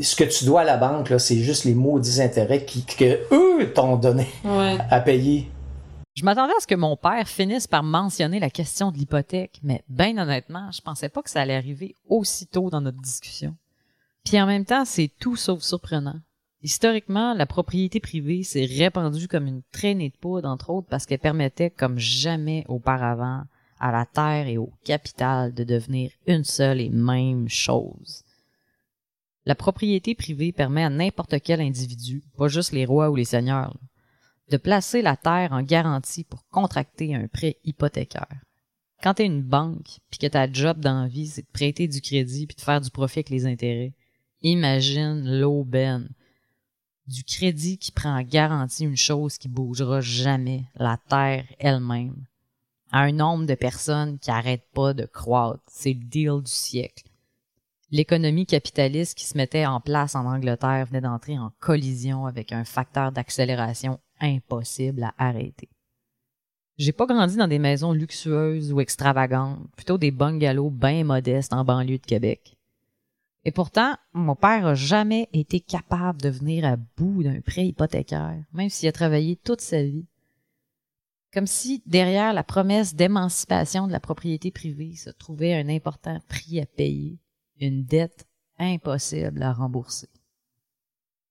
ce 0.00 0.14
que 0.16 0.24
tu 0.24 0.44
dois 0.44 0.60
à 0.62 0.64
la 0.64 0.76
banque, 0.76 1.10
là, 1.10 1.18
c'est 1.18 1.38
juste 1.38 1.64
les 1.64 1.74
maudits 1.74 2.22
intérêts 2.22 2.64
qui, 2.64 2.84
que 2.84 3.18
eux 3.32 3.72
t'ont 3.74 3.96
donné 3.96 4.26
Ouais. 4.44 4.78
à 4.90 5.00
payer. 5.00 5.50
Je 6.14 6.24
m'attendais 6.24 6.52
à 6.56 6.60
ce 6.60 6.66
que 6.66 6.74
mon 6.74 6.96
père 6.96 7.28
finisse 7.28 7.66
par 7.66 7.82
mentionner 7.82 8.40
la 8.40 8.48
question 8.48 8.90
de 8.90 8.96
l'hypothèque, 8.96 9.60
mais 9.62 9.82
ben 9.88 10.18
honnêtement, 10.18 10.70
je 10.72 10.80
pensais 10.80 11.10
pas 11.10 11.20
que 11.20 11.28
ça 11.28 11.42
allait 11.42 11.56
arriver 11.56 11.94
aussitôt 12.08 12.70
dans 12.70 12.80
notre 12.80 13.00
discussion. 13.02 13.54
Puis 14.24 14.40
en 14.40 14.46
même 14.46 14.64
temps, 14.64 14.84
c'est 14.86 15.10
tout 15.20 15.36
sauf 15.36 15.60
surprenant. 15.60 16.16
Historiquement, 16.62 17.34
la 17.34 17.46
propriété 17.46 18.00
privée 18.00 18.42
s'est 18.42 18.64
répandue 18.64 19.28
comme 19.28 19.46
une 19.46 19.62
traînée 19.72 20.10
de 20.10 20.16
poudre, 20.16 20.48
entre 20.48 20.70
autres, 20.70 20.88
parce 20.88 21.06
qu'elle 21.06 21.18
permettait, 21.18 21.70
comme 21.70 21.98
jamais 21.98 22.64
auparavant, 22.68 23.44
à 23.78 23.92
la 23.92 24.06
terre 24.06 24.48
et 24.48 24.58
au 24.58 24.72
capital 24.84 25.52
de 25.52 25.64
devenir 25.64 26.10
une 26.26 26.44
seule 26.44 26.80
et 26.80 26.88
même 26.88 27.48
chose. 27.48 28.24
La 29.44 29.54
propriété 29.54 30.14
privée 30.14 30.52
permet 30.52 30.82
à 30.82 30.90
n'importe 30.90 31.40
quel 31.40 31.60
individu, 31.60 32.24
pas 32.36 32.48
juste 32.48 32.72
les 32.72 32.86
rois 32.86 33.10
ou 33.10 33.16
les 33.16 33.24
seigneurs, 33.24 33.76
de 34.50 34.56
placer 34.56 35.02
la 35.02 35.16
terre 35.16 35.52
en 35.52 35.62
garantie 35.62 36.24
pour 36.24 36.46
contracter 36.48 37.14
un 37.14 37.28
prêt 37.28 37.58
hypothécaire. 37.64 38.42
Quand 39.02 39.14
t'es 39.14 39.26
une 39.26 39.42
banque, 39.42 39.98
puis 40.10 40.18
que 40.18 40.26
ta 40.26 40.50
job 40.50 40.80
dans 40.80 41.02
la 41.02 41.08
vie, 41.08 41.26
c'est 41.26 41.42
de 41.42 41.52
prêter 41.52 41.86
du 41.86 42.00
crédit 42.00 42.46
puis 42.46 42.56
de 42.56 42.62
faire 42.62 42.80
du 42.80 42.90
profit 42.90 43.20
avec 43.20 43.30
les 43.30 43.46
intérêts, 43.46 43.92
imagine 44.42 45.38
l'aubaine 45.38 46.08
du 47.06 47.24
crédit 47.24 47.78
qui 47.78 47.92
prend 47.92 48.18
en 48.18 48.22
garantie 48.22 48.84
une 48.84 48.96
chose 48.96 49.38
qui 49.38 49.48
bougera 49.48 50.00
jamais, 50.00 50.64
la 50.74 50.98
terre 51.08 51.44
elle-même, 51.58 52.26
à 52.90 53.00
un 53.00 53.12
nombre 53.12 53.46
de 53.46 53.54
personnes 53.54 54.18
qui 54.18 54.30
arrêtent 54.30 54.68
pas 54.74 54.94
de 54.94 55.04
croître. 55.04 55.62
C'est 55.68 55.92
le 55.92 56.04
deal 56.04 56.42
du 56.42 56.50
siècle. 56.50 57.04
L'économie 57.92 58.46
capitaliste 58.46 59.16
qui 59.16 59.26
se 59.26 59.36
mettait 59.36 59.66
en 59.66 59.80
place 59.80 60.16
en 60.16 60.26
Angleterre 60.26 60.86
venait 60.86 61.00
d'entrer 61.00 61.38
en 61.38 61.52
collision 61.60 62.26
avec 62.26 62.52
un 62.52 62.64
facteur 62.64 63.12
d'accélération 63.12 64.00
impossible 64.20 65.04
à 65.04 65.14
arrêter. 65.18 65.68
J'ai 66.78 66.92
pas 66.92 67.06
grandi 67.06 67.36
dans 67.36 67.48
des 67.48 67.60
maisons 67.60 67.92
luxueuses 67.92 68.72
ou 68.72 68.80
extravagantes, 68.80 69.60
plutôt 69.76 69.98
des 69.98 70.10
bungalows 70.10 70.70
bien 70.70 71.04
modestes 71.04 71.52
en 71.52 71.64
banlieue 71.64 71.98
de 71.98 72.04
Québec. 72.04 72.55
Et 73.46 73.52
pourtant, 73.52 73.94
mon 74.12 74.34
père 74.34 74.66
a 74.66 74.74
jamais 74.74 75.28
été 75.32 75.60
capable 75.60 76.20
de 76.20 76.28
venir 76.28 76.64
à 76.64 76.74
bout 76.74 77.22
d'un 77.22 77.40
prêt 77.40 77.68
hypothécaire, 77.68 78.42
même 78.52 78.68
s'il 78.68 78.88
a 78.88 78.92
travaillé 78.92 79.36
toute 79.36 79.60
sa 79.60 79.84
vie. 79.84 80.04
Comme 81.32 81.46
si 81.46 81.80
derrière 81.86 82.32
la 82.32 82.42
promesse 82.42 82.96
d'émancipation 82.96 83.86
de 83.86 83.92
la 83.92 84.00
propriété 84.00 84.50
privée 84.50 84.96
se 84.96 85.10
trouvait 85.10 85.54
un 85.54 85.68
important 85.68 86.18
prix 86.26 86.60
à 86.60 86.66
payer, 86.66 87.20
une 87.60 87.84
dette 87.84 88.26
impossible 88.58 89.40
à 89.44 89.52
rembourser. 89.52 90.08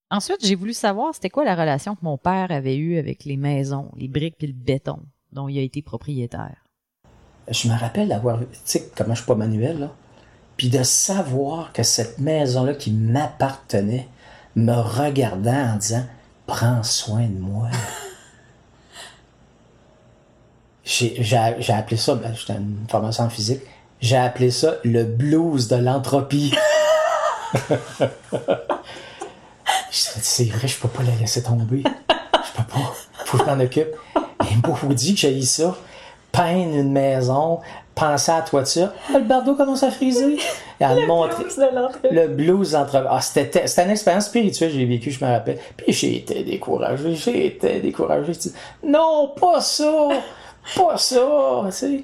Ensuite, 0.09 0.45
j'ai 0.45 0.55
voulu 0.55 0.73
savoir 0.73 1.13
c'était 1.13 1.29
quoi 1.29 1.43
la 1.43 1.55
relation 1.55 1.97
que 1.97 2.05
mon 2.05 2.17
père 2.17 2.49
avait 2.49 2.77
eue 2.77 2.97
avec 2.97 3.25
les 3.25 3.35
maisons, 3.35 3.91
les 3.97 4.07
briques 4.07 4.41
et 4.41 4.47
le 4.47 4.53
béton 4.53 4.99
dont 5.33 5.49
il 5.49 5.59
a 5.59 5.63
été 5.63 5.81
propriétaire. 5.81 6.63
Je 7.49 7.67
me 7.67 7.77
rappelle 7.77 8.07
d'avoir, 8.07 8.39
tu 8.39 8.47
sais, 8.63 8.89
comment 8.95 9.15
je 9.15 9.19
suis 9.19 9.27
pas 9.27 9.35
manuel, 9.35 9.79
là, 9.79 9.95
puis 10.57 10.69
de 10.69 10.83
savoir 10.83 11.73
que 11.73 11.83
cette 11.83 12.19
maison-là 12.19 12.73
qui 12.73 12.91
m'appartenait 12.91 14.07
me 14.55 14.73
regardait 14.73 15.51
en 15.51 15.75
disant 15.75 16.05
Prends 16.47 16.83
soin 16.83 17.23
de 17.23 17.39
moi. 17.39 17.69
J'ai 20.83 21.37
appelé 21.73 21.97
ça, 21.97 22.13
ben, 22.15 22.33
j'étais 22.35 22.53
une 22.53 22.85
formation 22.87 23.23
en 23.23 23.29
physique, 23.29 23.61
j'ai 24.01 24.17
appelé 24.17 24.51
ça 24.51 24.75
le 24.83 25.03
blues 25.03 25.67
de 25.67 25.77
l'entropie. 25.77 26.53
C'est 29.89 30.45
vrai, 30.45 30.67
je 30.67 30.77
peux 30.77 30.87
pas 30.87 31.01
la 31.01 31.15
laisser 31.15 31.41
tomber. 31.41 31.81
Je 31.83 32.51
peux 32.55 32.67
pas. 32.67 32.93
Faut 33.25 33.37
que 33.37 33.45
je 33.45 33.49
m'en 33.49 33.59
occupe. 33.59 33.95
Et 34.15 34.55
moi, 34.63 34.77
vous 34.81 34.93
dit 34.93 35.15
que 35.15 35.21
j'ai 35.21 35.35
eu 35.37 35.41
ça. 35.41 35.75
Peindre 36.31 36.75
une 36.75 36.91
maison, 36.91 37.61
penser 37.95 38.31
à 38.31 38.37
la 38.37 38.41
toiture. 38.43 38.91
Ah, 39.09 39.19
le 39.19 39.23
bardeau 39.23 39.55
commence 39.55 39.83
à 39.83 39.91
friser. 39.91 40.37
Et 40.79 40.83
à 40.83 40.93
me 40.95 41.07
montrer. 41.07 41.43
Blues 41.43 41.57
de. 41.57 42.15
Le 42.15 42.27
blues 42.27 42.75
entre. 42.75 43.07
Ah, 43.09 43.21
c'était 43.21 43.67
c'était 43.67 43.85
une 43.85 43.91
expérience 43.91 44.25
spirituelle 44.25 44.71
que 44.71 44.77
j'ai 44.77 44.85
vécue, 44.85 45.11
je 45.11 45.23
me 45.23 45.29
rappelle. 45.29 45.59
Puis 45.77 45.93
j'ai 45.93 46.17
été 46.17 46.43
découragé, 46.43 47.15
j'ai 47.15 47.47
été 47.47 47.79
découragé. 47.79 48.33
Non, 48.83 49.33
pas 49.39 49.61
ça! 49.61 50.09
Pas 50.75 50.97
ça! 50.97 51.63
Tu 51.65 51.71
sais. 51.71 52.03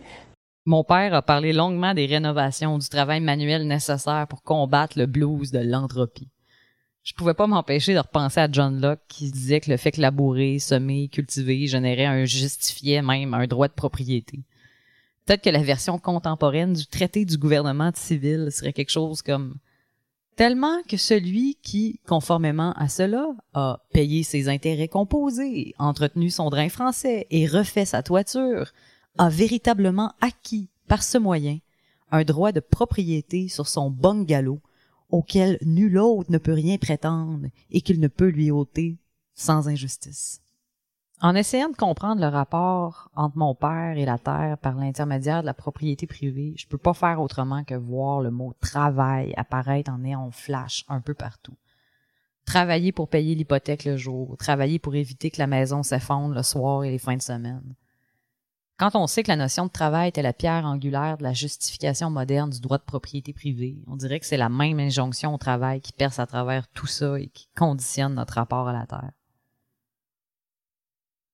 Mon 0.65 0.83
père 0.83 1.13
a 1.13 1.21
parlé 1.21 1.53
longuement 1.53 1.93
des 1.93 2.05
rénovations, 2.05 2.77
du 2.77 2.87
travail 2.87 3.19
manuel 3.19 3.67
nécessaire 3.67 4.27
pour 4.29 4.43
combattre 4.43 4.97
le 4.97 5.07
blues 5.07 5.51
de 5.51 5.59
l'entropie. 5.59 6.29
Je 7.03 7.13
pouvais 7.13 7.33
pas 7.33 7.47
m'empêcher 7.47 7.95
de 7.95 7.99
repenser 7.99 8.39
à 8.39 8.47
John 8.51 8.79
Locke 8.79 9.01
qui 9.07 9.31
disait 9.31 9.59
que 9.59 9.71
le 9.71 9.77
fait 9.77 9.91
que 9.91 10.01
labourer, 10.01 10.59
semer, 10.59 11.07
cultiver 11.07 11.65
générait 11.65 12.05
un 12.05 12.25
justifiait 12.25 13.01
même 13.01 13.33
un 13.33 13.47
droit 13.47 13.67
de 13.67 13.73
propriété. 13.73 14.43
Peut-être 15.31 15.45
que 15.45 15.49
la 15.49 15.63
version 15.63 15.97
contemporaine 15.97 16.73
du 16.73 16.85
traité 16.85 17.23
du 17.23 17.37
gouvernement 17.37 17.91
civil 17.95 18.49
serait 18.51 18.73
quelque 18.73 18.91
chose 18.91 19.21
comme 19.21 19.55
tellement 20.35 20.83
que 20.89 20.97
celui 20.97 21.55
qui, 21.63 22.01
conformément 22.05 22.73
à 22.73 22.89
cela, 22.89 23.29
a 23.53 23.79
payé 23.93 24.23
ses 24.23 24.49
intérêts 24.49 24.89
composés, 24.89 25.73
entretenu 25.79 26.29
son 26.29 26.49
drain 26.49 26.67
français 26.67 27.27
et 27.29 27.47
refait 27.47 27.85
sa 27.85 28.03
toiture, 28.03 28.73
a 29.17 29.29
véritablement 29.29 30.11
acquis, 30.19 30.67
par 30.89 31.01
ce 31.01 31.17
moyen, 31.17 31.59
un 32.11 32.25
droit 32.25 32.51
de 32.51 32.59
propriété 32.59 33.47
sur 33.47 33.69
son 33.69 33.89
bungalow 33.89 34.59
auquel 35.11 35.59
nul 35.61 35.97
autre 35.97 36.29
ne 36.29 36.39
peut 36.39 36.51
rien 36.51 36.77
prétendre 36.77 37.47
et 37.69 37.79
qu'il 37.79 38.01
ne 38.01 38.09
peut 38.09 38.27
lui 38.27 38.51
ôter 38.51 38.97
sans 39.33 39.69
injustice. 39.69 40.41
En 41.23 41.35
essayant 41.35 41.69
de 41.69 41.75
comprendre 41.75 42.19
le 42.19 42.27
rapport 42.27 43.11
entre 43.15 43.37
mon 43.37 43.53
père 43.53 43.95
et 43.95 44.05
la 44.05 44.17
terre 44.17 44.57
par 44.57 44.73
l'intermédiaire 44.73 45.41
de 45.41 45.45
la 45.45 45.53
propriété 45.53 46.07
privée, 46.07 46.55
je 46.57 46.65
peux 46.65 46.79
pas 46.79 46.95
faire 46.95 47.21
autrement 47.21 47.63
que 47.63 47.75
voir 47.75 48.21
le 48.21 48.31
mot 48.31 48.55
travail 48.59 49.31
apparaître 49.37 49.91
en 49.91 49.99
néon 49.99 50.31
flash 50.31 50.83
un 50.89 50.99
peu 50.99 51.13
partout. 51.13 51.55
Travailler 52.45 52.91
pour 52.91 53.07
payer 53.07 53.35
l'hypothèque 53.35 53.85
le 53.85 53.97
jour, 53.97 54.35
travailler 54.37 54.79
pour 54.79 54.95
éviter 54.95 55.29
que 55.29 55.37
la 55.37 55.45
maison 55.45 55.83
s'effondre 55.83 56.33
le 56.33 56.41
soir 56.41 56.83
et 56.85 56.89
les 56.89 56.97
fins 56.97 57.17
de 57.17 57.21
semaine. 57.21 57.75
Quand 58.79 58.95
on 58.95 59.05
sait 59.05 59.21
que 59.21 59.29
la 59.29 59.35
notion 59.35 59.67
de 59.67 59.71
travail 59.71 60.09
était 60.09 60.23
la 60.23 60.33
pierre 60.33 60.65
angulaire 60.65 61.19
de 61.19 61.23
la 61.23 61.33
justification 61.33 62.09
moderne 62.09 62.49
du 62.49 62.61
droit 62.61 62.79
de 62.79 62.83
propriété 62.83 63.31
privée, 63.31 63.77
on 63.85 63.95
dirait 63.95 64.19
que 64.19 64.25
c'est 64.25 64.37
la 64.37 64.49
même 64.49 64.79
injonction 64.79 65.35
au 65.35 65.37
travail 65.37 65.81
qui 65.81 65.93
perce 65.93 66.17
à 66.17 66.25
travers 66.25 66.67
tout 66.69 66.87
ça 66.87 67.19
et 67.19 67.27
qui 67.27 67.47
conditionne 67.55 68.15
notre 68.15 68.33
rapport 68.33 68.67
à 68.67 68.73
la 68.73 68.87
terre. 68.87 69.11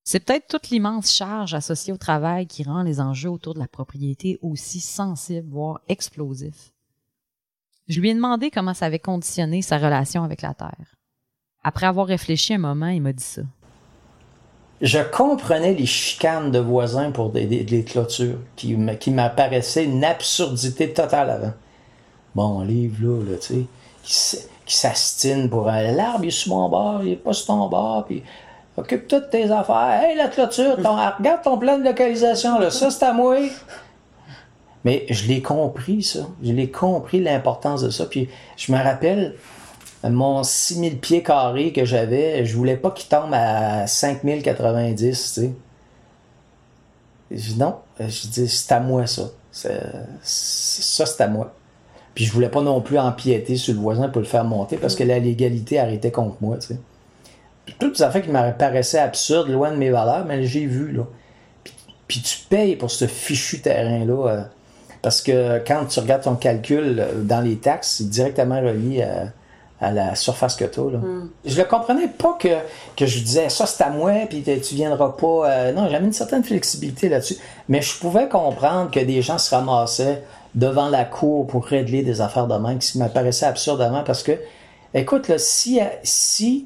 C'est 0.10 0.22
peut-être 0.22 0.48
toute 0.48 0.70
l'immense 0.70 1.12
charge 1.12 1.54
associée 1.54 1.92
au 1.92 1.98
travail 1.98 2.48
qui 2.48 2.64
rend 2.64 2.82
les 2.82 3.02
enjeux 3.02 3.30
autour 3.30 3.56
de 3.56 3.60
la 3.60 3.68
propriété 3.68 4.40
aussi 4.42 4.80
sensibles, 4.80 5.50
voire 5.50 5.82
explosifs. 5.90 6.72
Je 7.90 8.00
lui 8.00 8.12
ai 8.12 8.14
demandé 8.14 8.50
comment 8.50 8.74
ça 8.74 8.86
avait 8.86 9.00
conditionné 9.00 9.62
sa 9.62 9.78
relation 9.78 10.24
avec 10.24 10.44
la 10.44 10.54
terre. 10.54 10.96
Après 11.62 11.88
avoir 11.88 12.08
réfléchi 12.08 12.54
un 12.54 12.58
moment, 12.58 12.88
il 12.88 13.02
m'a 13.02 13.12
dit 13.12 13.22
ça. 13.22 13.42
Je 14.80 15.00
comprenais 15.00 15.74
les 15.74 15.86
chicanes 15.86 16.52
de 16.52 16.60
voisins 16.60 17.12
pour 17.12 17.32
des, 17.32 17.84
clôtures 17.86 18.40
qui, 18.56 18.78
m'apparaissaient 18.78 19.84
une 19.84 20.06
absurdité 20.06 20.94
totale 20.94 21.32
avant. 21.32 21.54
Bon, 22.34 22.62
livre 22.62 22.96
là, 23.06 23.32
là 23.32 23.38
tu 23.40 23.68
sais, 24.04 24.48
qui, 24.66 24.74
s'astine 24.78 25.50
pour 25.50 25.68
un 25.68 25.92
l'arbre, 25.92 26.24
il 26.24 26.28
est 26.30 26.32
sur 26.32 26.56
mon 26.56 26.70
bord, 26.70 27.04
il 27.04 27.12
est 27.12 27.16
pas 27.18 27.34
sur 27.34 27.48
ton 27.48 27.68
bord, 27.68 28.06
puis 28.06 28.24
occupe 28.78 29.08
toutes 29.08 29.30
tes 29.30 29.50
affaires. 29.52 30.00
Hey, 30.04 30.16
la 30.16 30.28
clôture, 30.28 30.78
ton- 30.82 30.96
regarde 31.18 31.42
ton 31.44 31.58
plan 31.58 31.78
de 31.78 31.84
localisation, 31.84 32.60
là, 32.60 32.70
ça 32.72 32.90
c'est 32.92 33.04
à 33.06 33.14
moi. 33.14 33.38
Mais 34.86 35.06
je 35.10 35.28
l'ai 35.28 35.42
compris, 35.42 36.04
ça. 36.04 36.20
Je 36.42 36.52
l'ai 36.54 36.70
compris 36.72 37.22
l'importance 37.22 37.82
de 37.82 37.90
ça. 37.90 38.06
Puis 38.06 38.30
je 38.56 38.72
me 38.72 38.78
rappelle, 38.82 39.36
mon 40.04 40.44
6000 40.44 41.00
pieds 41.00 41.24
carrés 41.24 41.74
que 41.74 41.84
j'avais, 41.84 42.46
je 42.46 42.56
voulais 42.56 42.78
pas 42.78 42.92
qu'il 42.92 43.10
tombe 43.10 43.34
à 43.34 43.86
5090, 43.88 45.34
tu 45.34 45.42
sais. 45.42 45.52
Je 47.32 47.36
dis 47.36 47.58
non, 47.60 47.76
je 48.00 48.28
dis 48.28 48.48
c'est 48.48 48.72
à 48.72 48.80
moi 48.80 49.06
ça. 49.08 49.24
Ça 49.52 49.70
c'est 50.24 51.22
à 51.24 51.28
moi. 51.28 51.54
Puis 52.16 52.24
je 52.26 52.32
voulais 52.32 52.50
pas 52.50 52.62
non 52.62 52.80
plus 52.80 52.98
empiéter 52.98 53.58
sur 53.58 53.74
le 53.74 53.80
voisin 53.82 54.08
pour 54.08 54.22
le 54.22 54.28
faire 54.28 54.46
monter 54.46 54.78
parce 54.78 54.96
que 54.96 55.04
la 55.04 55.20
légalité 55.20 55.78
arrêtait 55.80 56.12
contre 56.12 56.38
moi, 56.42 56.58
tu 56.58 56.68
sais. 56.68 56.80
Toutes 57.80 57.98
les 57.98 58.04
affaires 58.04 58.22
qui 58.24 58.30
me 58.32 58.52
paraissaient 58.58 59.00
absurdes, 59.00 59.50
loin 59.50 59.72
de 59.72 59.78
mes 59.78 59.90
valeurs, 59.90 60.26
mais 60.26 60.44
j'ai 60.44 60.66
vu, 60.66 60.92
là. 60.92 61.04
Puis, 61.64 61.74
puis 62.08 62.22
tu 62.22 62.38
payes 62.50 62.76
pour 62.76 62.92
ce 62.92 63.08
fichu 63.08 63.60
terrain-là. 63.62 64.30
euh, 64.30 64.42
parce 65.02 65.22
que 65.22 65.62
quand 65.66 65.86
tu 65.86 66.00
regardes 66.00 66.24
ton 66.24 66.36
calcul 66.36 67.00
euh, 67.00 67.22
dans 67.24 67.42
les 67.42 67.58
taxes, 67.58 67.96
c'est 67.98 68.10
directement 68.10 68.60
relié 68.60 69.04
à, 69.04 69.32
à 69.80 69.92
la 69.92 70.16
surface 70.16 70.56
que 70.56 70.66
tu 70.66 70.80
là. 70.92 71.00
Je 71.46 71.56
le 71.58 71.64
comprenais 71.66 72.08
pas 72.08 72.36
que, 72.40 72.48
que 72.96 73.06
je 73.06 73.20
disais 73.20 73.48
ça 73.50 73.68
c'est 73.68 73.84
à 73.84 73.90
moi 73.92 74.12
puis 74.28 74.42
tu 74.42 74.76
viendras 74.76 75.10
pas. 75.12 75.50
euh, 75.52 75.72
non, 75.72 75.88
j'avais 75.90 76.06
une 76.06 76.14
certaine 76.14 76.44
flexibilité 76.44 77.10
là-dessus. 77.10 77.38
Mais 77.70 77.82
je 77.84 77.98
pouvais 78.00 78.28
comprendre 78.28 78.90
que 78.90 79.00
des 79.00 79.22
gens 79.22 79.38
se 79.38 79.54
ramassaient 79.54 80.24
devant 80.56 80.90
la 80.90 81.06
cour 81.06 81.46
pour 81.46 81.66
régler 81.66 82.02
des 82.02 82.22
affaires 82.22 82.48
de 82.48 82.58
main 82.58 82.78
qui 82.78 82.98
m'apparaissaient 82.98 83.46
absurdement 83.46 84.04
parce 84.04 84.24
que, 84.24 84.32
écoute, 84.96 85.28
là, 85.28 85.38
si, 85.38 85.80
si 86.02 86.66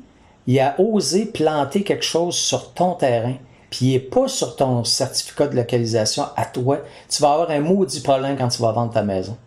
il 0.52 0.60
a 0.60 0.76
osé 0.80 1.26
planter 1.26 1.84
quelque 1.84 2.04
chose 2.04 2.36
sur 2.36 2.74
ton 2.74 2.94
terrain, 2.96 3.36
puis 3.70 3.86
il 3.86 3.94
n'est 3.94 4.00
pas 4.00 4.28
sur 4.28 4.58
ton 4.58 4.84
certificat 4.84 5.48
de 5.48 5.56
localisation 5.56 6.26
à 6.36 6.46
toi, 6.46 6.80
tu 7.08 7.22
vas 7.22 7.32
avoir 7.32 7.52
un 7.52 7.62
maudit 7.62 8.02
problème 8.02 8.38
quand 8.38 8.50
tu 8.50 8.62
vas 8.62 8.74
vendre 8.74 8.92
ta 8.92 9.02
maison. 9.02 9.38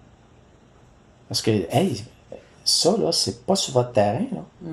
Parce 1.29 1.43
que, 1.43 1.51
hey, 1.51 2.03
ça, 2.65 2.97
là, 2.97 3.13
c'est 3.13 3.45
pas 3.45 3.55
sur 3.55 3.75
votre 3.75 3.93
terrain, 3.93 4.25
là. 4.33 4.71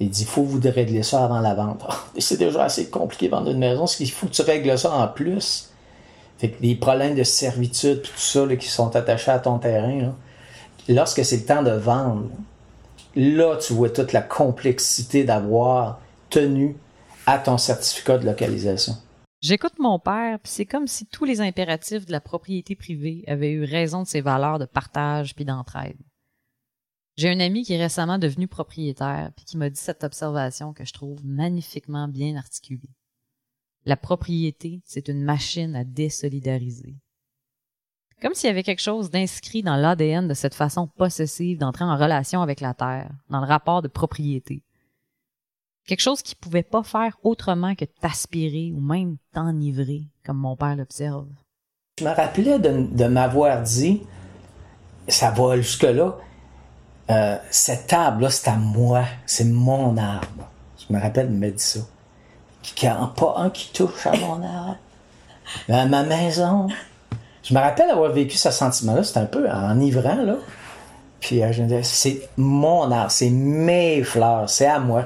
Il 0.00 0.10
dit, 0.10 0.22
il 0.22 0.26
faut 0.26 0.42
vous 0.42 0.60
régler 0.62 1.02
ça 1.02 1.24
avant 1.24 1.40
la 1.40 1.54
vente. 1.54 1.84
C'est 2.18 2.36
déjà 2.36 2.62
assez 2.62 2.88
compliqué 2.88 3.26
de 3.26 3.32
vendre 3.32 3.50
une 3.50 3.58
maison, 3.58 3.80
parce 3.80 3.96
qu'il 3.96 4.08
faut 4.08 4.26
que 4.26 4.32
tu 4.32 4.42
règles 4.42 4.78
ça 4.78 4.92
en 4.92 5.08
plus. 5.08 5.70
Fait 6.38 6.50
que 6.50 6.62
les 6.62 6.76
problèmes 6.76 7.16
de 7.16 7.24
servitude, 7.24 8.02
tout 8.02 8.16
ça, 8.16 8.46
là, 8.46 8.54
qui 8.54 8.68
sont 8.68 8.94
attachés 8.94 9.32
à 9.32 9.40
ton 9.40 9.58
terrain, 9.58 10.00
là, 10.00 10.14
lorsque 10.88 11.24
c'est 11.24 11.38
le 11.38 11.44
temps 11.44 11.64
de 11.64 11.72
vendre, 11.72 12.22
là, 12.22 12.36
tu 13.14 13.72
vois 13.72 13.90
toute 13.90 14.12
la 14.12 14.22
complexité 14.22 15.24
d'avoir 15.24 16.00
tenu 16.30 16.76
à 17.26 17.38
ton 17.38 17.58
certificat 17.58 18.18
de 18.18 18.26
localisation. 18.26 18.94
J'écoute 19.40 19.78
mon 19.78 19.98
père, 19.98 20.40
puis 20.40 20.50
c'est 20.50 20.66
comme 20.66 20.88
si 20.88 21.06
tous 21.06 21.24
les 21.24 21.40
impératifs 21.40 22.06
de 22.06 22.12
la 22.12 22.20
propriété 22.20 22.74
privée 22.74 23.22
avaient 23.28 23.52
eu 23.52 23.64
raison 23.64 24.02
de 24.02 24.08
ses 24.08 24.20
valeurs 24.20 24.58
de 24.58 24.64
partage 24.64 25.34
puis 25.34 25.44
d'entraide. 25.44 25.96
J'ai 27.16 27.30
un 27.30 27.40
ami 27.40 27.64
qui 27.64 27.74
est 27.74 27.82
récemment 27.82 28.18
devenu 28.18 28.48
propriétaire 28.48 29.30
puis 29.36 29.44
qui 29.44 29.56
m'a 29.56 29.70
dit 29.70 29.80
cette 29.80 30.04
observation 30.04 30.72
que 30.72 30.84
je 30.84 30.92
trouve 30.92 31.24
magnifiquement 31.24 32.08
bien 32.08 32.36
articulée. 32.36 32.90
La 33.84 33.96
propriété, 33.96 34.82
c'est 34.84 35.08
une 35.08 35.22
machine 35.22 35.74
à 35.76 35.84
désolidariser. 35.84 36.96
Comme 38.20 38.34
s'il 38.34 38.48
y 38.48 38.50
avait 38.50 38.64
quelque 38.64 38.82
chose 38.82 39.10
d'inscrit 39.10 39.62
dans 39.62 39.76
l'ADN 39.76 40.26
de 40.26 40.34
cette 40.34 40.54
façon 40.54 40.88
possessive 40.88 41.58
d'entrer 41.58 41.84
en 41.84 41.96
relation 41.96 42.42
avec 42.42 42.60
la 42.60 42.74
terre, 42.74 43.10
dans 43.30 43.40
le 43.40 43.46
rapport 43.46 43.80
de 43.80 43.88
propriété. 43.88 44.62
Quelque 45.86 46.00
chose 46.00 46.22
qui 46.22 46.34
pouvait 46.34 46.64
pas 46.64 46.82
faire 46.82 47.16
autrement 47.22 47.74
que 47.74 47.84
t'aspirer 47.84 48.72
ou 48.74 48.80
même 48.80 49.16
t'enivrer, 49.32 50.02
comme 50.26 50.38
mon 50.38 50.56
père 50.56 50.76
l'observe. 50.76 51.28
Je 51.98 52.04
me 52.04 52.10
rappelais 52.10 52.58
de, 52.58 52.86
de 52.90 53.04
m'avoir 53.06 53.62
dit, 53.62 54.02
ça 55.06 55.30
va 55.30 55.56
jusque-là, 55.56 56.16
euh, 57.10 57.38
cette 57.50 57.86
table-là, 57.86 58.30
c'est 58.30 58.48
à 58.48 58.56
moi, 58.56 59.04
c'est 59.24 59.44
mon 59.44 59.96
arbre. 59.96 60.50
Je 60.76 60.92
me 60.92 61.00
rappelle 61.00 61.28
de 61.28 61.36
me 61.36 61.50
dire 61.50 61.60
ça. 61.60 61.80
Qu'il 62.62 62.88
n'y 62.88 62.94
a 62.94 63.06
pas 63.16 63.34
un 63.38 63.50
qui 63.50 63.72
touche 63.72 64.06
à 64.06 64.16
mon 64.16 64.42
arbre. 64.42 64.76
À 65.70 65.86
ma 65.86 66.02
maison. 66.02 66.68
Je 67.48 67.54
me 67.54 67.60
rappelle 67.60 67.88
avoir 67.90 68.10
vécu 68.12 68.36
ce 68.36 68.50
sentiment-là, 68.50 69.02
c'était 69.02 69.20
un 69.20 69.24
peu 69.26 69.48
enivrant, 69.48 70.16
là. 70.22 70.34
Puis 71.18 71.42
euh, 71.42 71.50
je 71.50 71.62
me 71.62 71.66
disais, 71.68 71.82
c'est 71.82 72.28
mon 72.36 72.90
arbre, 72.92 73.10
c'est 73.10 73.30
mes 73.30 74.02
fleurs, 74.02 74.50
c'est 74.50 74.66
à 74.66 74.78
moi. 74.78 75.04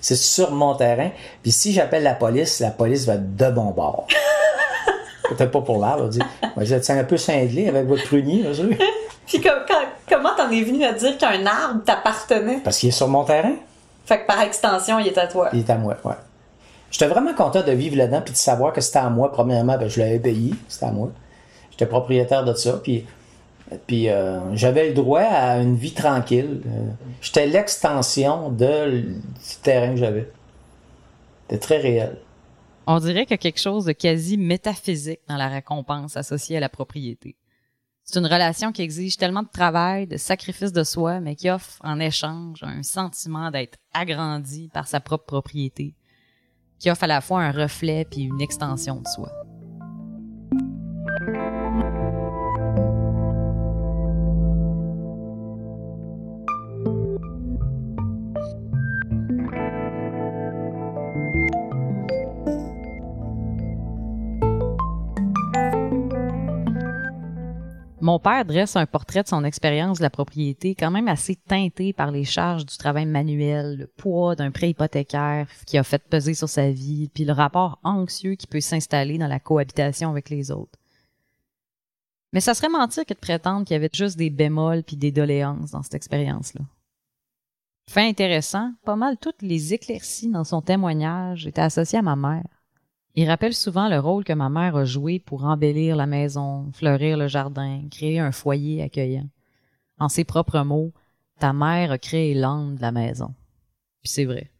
C'est 0.00 0.16
sur 0.16 0.50
mon 0.50 0.74
terrain. 0.74 1.10
Puis 1.42 1.52
si 1.52 1.72
j'appelle 1.72 2.02
la 2.02 2.14
police, 2.14 2.58
la 2.58 2.70
police 2.70 3.06
va 3.06 3.14
être 3.14 3.36
de 3.36 3.50
bon 3.50 3.70
bord. 3.70 4.06
Peut-être 5.28 5.52
pas 5.52 5.60
pour 5.60 5.78
l'arbre, 5.78 6.08
dit. 6.08 6.18
Moi, 6.56 6.64
je 6.64 6.92
un 6.92 7.04
peu 7.04 7.16
cinglé 7.16 7.68
avec 7.68 7.86
votre 7.86 8.04
prunier, 8.04 8.42
là. 8.42 8.50
Puis 9.26 9.40
comme- 9.40 9.62
quand- 9.68 9.86
comment 10.08 10.30
t'en 10.36 10.50
es 10.50 10.62
venu 10.62 10.84
à 10.84 10.92
dire 10.92 11.16
qu'un 11.16 11.46
arbre 11.46 11.82
t'appartenait? 11.86 12.58
Parce 12.64 12.78
qu'il 12.78 12.88
est 12.88 12.92
sur 12.92 13.08
mon 13.08 13.22
terrain. 13.24 13.54
Fait 14.04 14.20
que 14.20 14.26
par 14.26 14.40
extension, 14.42 14.98
il 14.98 15.06
est 15.06 15.16
à 15.16 15.28
toi. 15.28 15.48
Il 15.52 15.60
est 15.60 15.70
à 15.70 15.76
moi, 15.76 15.96
ouais. 16.04 16.14
J'étais 16.90 17.06
vraiment 17.06 17.34
content 17.34 17.62
de 17.62 17.72
vivre 17.72 17.96
là-dedans 17.96 18.20
puis 18.22 18.32
de 18.32 18.38
savoir 18.38 18.72
que 18.72 18.80
c'était 18.80 18.98
à 18.98 19.08
moi. 19.08 19.30
Premièrement, 19.32 19.78
ben, 19.78 19.88
je 19.88 20.00
l'avais 20.00 20.18
payé, 20.18 20.54
c'était 20.68 20.86
à 20.86 20.90
moi. 20.90 21.08
J'étais 21.74 21.86
propriétaire 21.86 22.44
de 22.44 22.54
ça, 22.54 22.80
puis, 22.84 24.08
euh, 24.08 24.54
j'avais 24.54 24.88
le 24.90 24.94
droit 24.94 25.22
à 25.22 25.58
une 25.58 25.74
vie 25.74 25.92
tranquille. 25.92 26.62
Euh, 26.66 26.86
J'étais 27.20 27.48
l'extension 27.48 28.50
du 28.50 29.16
terrain 29.60 29.90
que 29.90 29.96
j'avais. 29.96 30.30
C'était 31.42 31.58
très 31.58 31.78
réel. 31.78 32.18
On 32.86 33.00
dirait 33.00 33.24
qu'il 33.24 33.32
y 33.32 33.34
a 33.34 33.38
quelque 33.38 33.60
chose 33.60 33.86
de 33.86 33.92
quasi 33.92 34.36
métaphysique 34.36 35.18
dans 35.28 35.36
la 35.36 35.48
récompense 35.48 36.16
associée 36.16 36.58
à 36.58 36.60
la 36.60 36.68
propriété. 36.68 37.34
C'est 38.04 38.20
une 38.20 38.26
relation 38.26 38.70
qui 38.70 38.82
exige 38.82 39.16
tellement 39.16 39.42
de 39.42 39.48
travail, 39.48 40.06
de 40.06 40.16
sacrifice 40.16 40.72
de 40.72 40.84
soi, 40.84 41.18
mais 41.18 41.34
qui 41.34 41.50
offre 41.50 41.78
en 41.82 41.98
échange 41.98 42.62
un 42.62 42.84
sentiment 42.84 43.50
d'être 43.50 43.78
agrandi 43.92 44.70
par 44.72 44.86
sa 44.86 45.00
propre 45.00 45.24
propriété, 45.24 45.96
qui 46.78 46.88
offre 46.88 47.02
à 47.02 47.08
la 47.08 47.20
fois 47.20 47.40
un 47.40 47.50
reflet 47.50 48.06
puis 48.08 48.20
une 48.20 48.40
extension 48.40 49.00
de 49.00 49.08
soi. 49.08 49.32
Mon 68.00 68.18
père 68.18 68.44
dresse 68.44 68.76
un 68.76 68.86
portrait 68.86 69.22
de 69.22 69.28
son 69.28 69.44
expérience 69.44 69.98
de 69.98 70.02
la 70.02 70.10
propriété 70.10 70.74
quand 70.74 70.90
même 70.90 71.08
assez 71.08 71.36
teinté 71.36 71.92
par 71.92 72.10
les 72.10 72.24
charges 72.24 72.66
du 72.66 72.76
travail 72.76 73.06
manuel, 73.06 73.76
le 73.78 73.86
poids 73.86 74.34
d'un 74.34 74.50
prêt 74.50 74.70
hypothécaire 74.70 75.46
qui 75.66 75.78
a 75.78 75.84
fait 75.84 76.02
peser 76.02 76.34
sur 76.34 76.48
sa 76.48 76.70
vie, 76.70 77.08
puis 77.14 77.24
le 77.24 77.32
rapport 77.32 77.78
anxieux 77.84 78.34
qui 78.34 78.46
peut 78.46 78.60
s'installer 78.60 79.16
dans 79.16 79.28
la 79.28 79.40
cohabitation 79.40 80.10
avec 80.10 80.28
les 80.28 80.50
autres. 80.50 80.78
Mais 82.32 82.40
ça 82.40 82.54
serait 82.54 82.68
mentir 82.68 83.06
que 83.06 83.14
de 83.14 83.18
prétendre 83.18 83.64
qu'il 83.64 83.74
y 83.74 83.76
avait 83.76 83.88
juste 83.92 84.18
des 84.18 84.30
bémols 84.30 84.82
puis 84.82 84.96
des 84.96 85.12
doléances 85.12 85.70
dans 85.70 85.84
cette 85.84 85.94
expérience-là. 85.94 86.62
Fait 87.88 88.08
intéressant, 88.08 88.72
pas 88.84 88.96
mal 88.96 89.18
toutes 89.18 89.40
les 89.40 89.72
éclaircies 89.72 90.30
dans 90.30 90.42
son 90.42 90.60
témoignage 90.60 91.46
étaient 91.46 91.60
associées 91.60 92.00
à 92.00 92.02
ma 92.02 92.16
mère. 92.16 92.63
Il 93.16 93.28
rappelle 93.28 93.54
souvent 93.54 93.88
le 93.88 94.00
rôle 94.00 94.24
que 94.24 94.32
ma 94.32 94.48
mère 94.48 94.74
a 94.74 94.84
joué 94.84 95.20
pour 95.20 95.44
embellir 95.44 95.94
la 95.94 96.06
maison, 96.06 96.70
fleurir 96.72 97.16
le 97.16 97.28
jardin, 97.28 97.82
créer 97.88 98.18
un 98.18 98.32
foyer 98.32 98.82
accueillant. 98.82 99.28
En 99.98 100.08
ses 100.08 100.24
propres 100.24 100.62
mots, 100.62 100.92
ta 101.38 101.52
mère 101.52 101.92
a 101.92 101.98
créé 101.98 102.34
l'âme 102.34 102.74
de 102.74 102.82
la 102.82 102.90
maison. 102.90 103.32
Puis 104.02 104.10
c'est 104.10 104.24
vrai. 104.24 104.50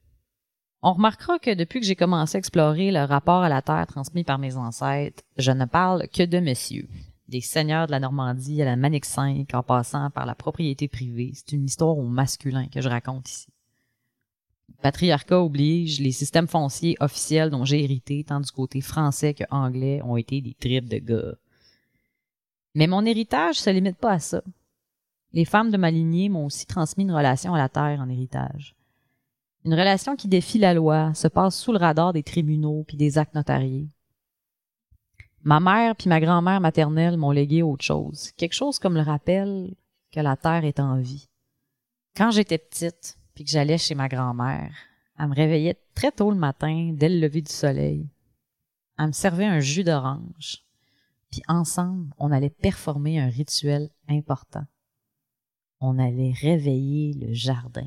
On 0.83 0.93
remarquera 0.93 1.39
que 1.41 1.53
depuis 1.55 1.81
que 1.81 1.87
j'ai 1.87 1.97
commencé 1.97 2.37
à 2.37 2.39
explorer 2.39 2.93
le 2.93 3.05
rapport 3.05 3.43
à 3.43 3.49
la 3.49 3.63
terre 3.63 3.87
transmis 3.89 4.23
par 4.23 4.39
mes 4.39 4.57
ancêtres, 4.57 5.25
je 5.37 5.51
ne 5.51 5.65
parle 5.65 6.07
que 6.09 6.23
de 6.23 6.39
messieurs. 6.39 6.89
Des 7.27 7.41
seigneurs 7.41 7.87
de 7.87 7.93
la 7.93 8.01
Normandie 8.01 8.63
à 8.63 8.67
la 8.67 8.77
Manic 8.77 9.05
5 9.05 9.53
en 9.55 9.63
passant 9.63 10.11
par 10.11 10.27
la 10.27 10.35
propriété 10.35 10.87
privée. 10.87 11.33
C'est 11.35 11.53
une 11.53 11.65
histoire 11.65 11.97
au 11.97 12.05
masculin 12.05 12.69
que 12.69 12.81
je 12.83 12.89
raconte 12.89 13.29
ici. 13.31 13.49
Patriarcat 14.83 15.41
oblige, 15.41 16.01
les 16.01 16.13
systèmes 16.13 16.49
fonciers 16.49 16.97
officiels 17.01 17.51
dont 17.51 17.65
j'ai 17.65 17.83
hérité, 17.83 18.25
tant 18.25 18.41
du 18.41 18.51
côté 18.51 18.81
français 18.81 19.35
que 19.35 19.45
anglais, 19.51 20.03
ont 20.03 20.17
été 20.17 20.41
des 20.41 20.55
tripes 20.55 20.89
de 20.89 20.99
gars. 20.99 21.35
Mais 22.75 22.87
mon 22.87 23.07
héritage 23.07 23.57
se 23.57 23.71
limite 23.71 23.97
pas 23.97 24.13
à 24.13 24.19
ça. 24.19 24.43
Les 25.33 25.45
femmes 25.45 25.71
de 25.71 25.77
ma 25.77 25.91
lignée 25.91 26.29
m'ont 26.29 26.47
aussi 26.47 26.67
transmis 26.67 27.05
une 27.05 27.13
relation 27.13 27.55
à 27.55 27.59
la 27.59 27.69
terre 27.69 28.01
en 28.01 28.09
héritage. 28.09 28.75
Une 29.65 29.75
relation 29.75 30.17
qui 30.17 30.29
défie 30.29 30.59
la 30.59 30.75
loi, 30.75 31.15
se 31.15 31.29
passe 31.29 31.59
sous 31.59 31.73
le 31.73 31.79
radar 31.79 32.13
des 32.13 32.23
tribunaux 32.23 32.85
puis 32.87 32.97
des 32.97 33.17
actes 33.17 33.35
notariés. 33.35 33.89
Ma 35.43 35.61
mère 35.61 35.97
puis 35.97 36.09
ma 36.09 36.21
grand-mère 36.21 36.61
maternelle 36.61 37.17
m'ont 37.17 37.31
légué 37.31 37.63
autre 37.63 37.85
chose, 37.85 38.31
quelque 38.37 38.55
chose 38.55 38.79
comme 38.79 38.95
le 38.95 39.03
rappel 39.03 39.75
que 40.13 40.21
la 40.21 40.37
terre 40.37 40.65
est 40.65 40.81
en 40.81 40.97
vie. 40.97 41.29
Quand 42.17 42.31
j'étais 42.31 42.59
petite, 42.59 43.19
puis 43.35 43.45
que 43.45 43.51
j'allais 43.51 43.79
chez 43.79 43.95
ma 43.95 44.09
grand-mère, 44.09 44.75
elle 45.19 45.29
me 45.29 45.35
réveillait 45.35 45.79
très 45.95 46.13
tôt 46.13 46.31
le 46.31 46.37
matin, 46.37 46.93
dès 46.95 47.09
le 47.09 47.21
lever 47.21 47.43
du 47.43 47.53
soleil. 47.53 48.09
Elle 48.99 49.09
me 49.09 49.13
servait 49.13 49.47
un 49.47 49.61
jus 49.61 49.85
d'orange. 49.85 50.65
Puis 51.31 51.43
ensemble, 51.49 52.13
on 52.19 52.31
allait 52.31 52.51
performer 52.51 53.19
un 53.19 53.29
rituel 53.29 53.91
important. 54.09 54.65
On 55.81 55.99
allait 55.99 56.33
réveiller 56.33 57.15
le 57.15 57.33
jardin. 57.33 57.87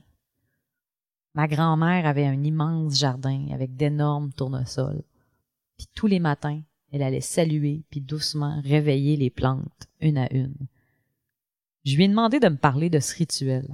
Ma 1.33 1.47
grand-mère 1.47 2.05
avait 2.05 2.25
un 2.25 2.43
immense 2.43 2.97
jardin 2.97 3.47
avec 3.51 3.75
d'énormes 3.75 4.33
tournesols. 4.33 5.03
Puis 5.77 5.87
tous 5.93 6.07
les 6.07 6.19
matins, 6.19 6.61
elle 6.91 7.03
allait 7.03 7.21
saluer 7.21 7.83
puis 7.89 8.01
doucement 8.01 8.61
réveiller 8.63 9.17
les 9.17 9.29
plantes 9.29 9.87
une 9.99 10.17
à 10.17 10.31
une. 10.33 10.67
Je 11.85 11.95
lui 11.95 12.05
ai 12.05 12.07
demandé 12.07 12.39
de 12.39 12.49
me 12.49 12.57
parler 12.57 12.89
de 12.89 12.99
ce 12.99 13.15
rituel. 13.15 13.67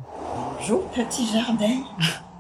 Bonjour, 0.60 0.84
petit 0.90 1.26
jardin. 1.28 1.84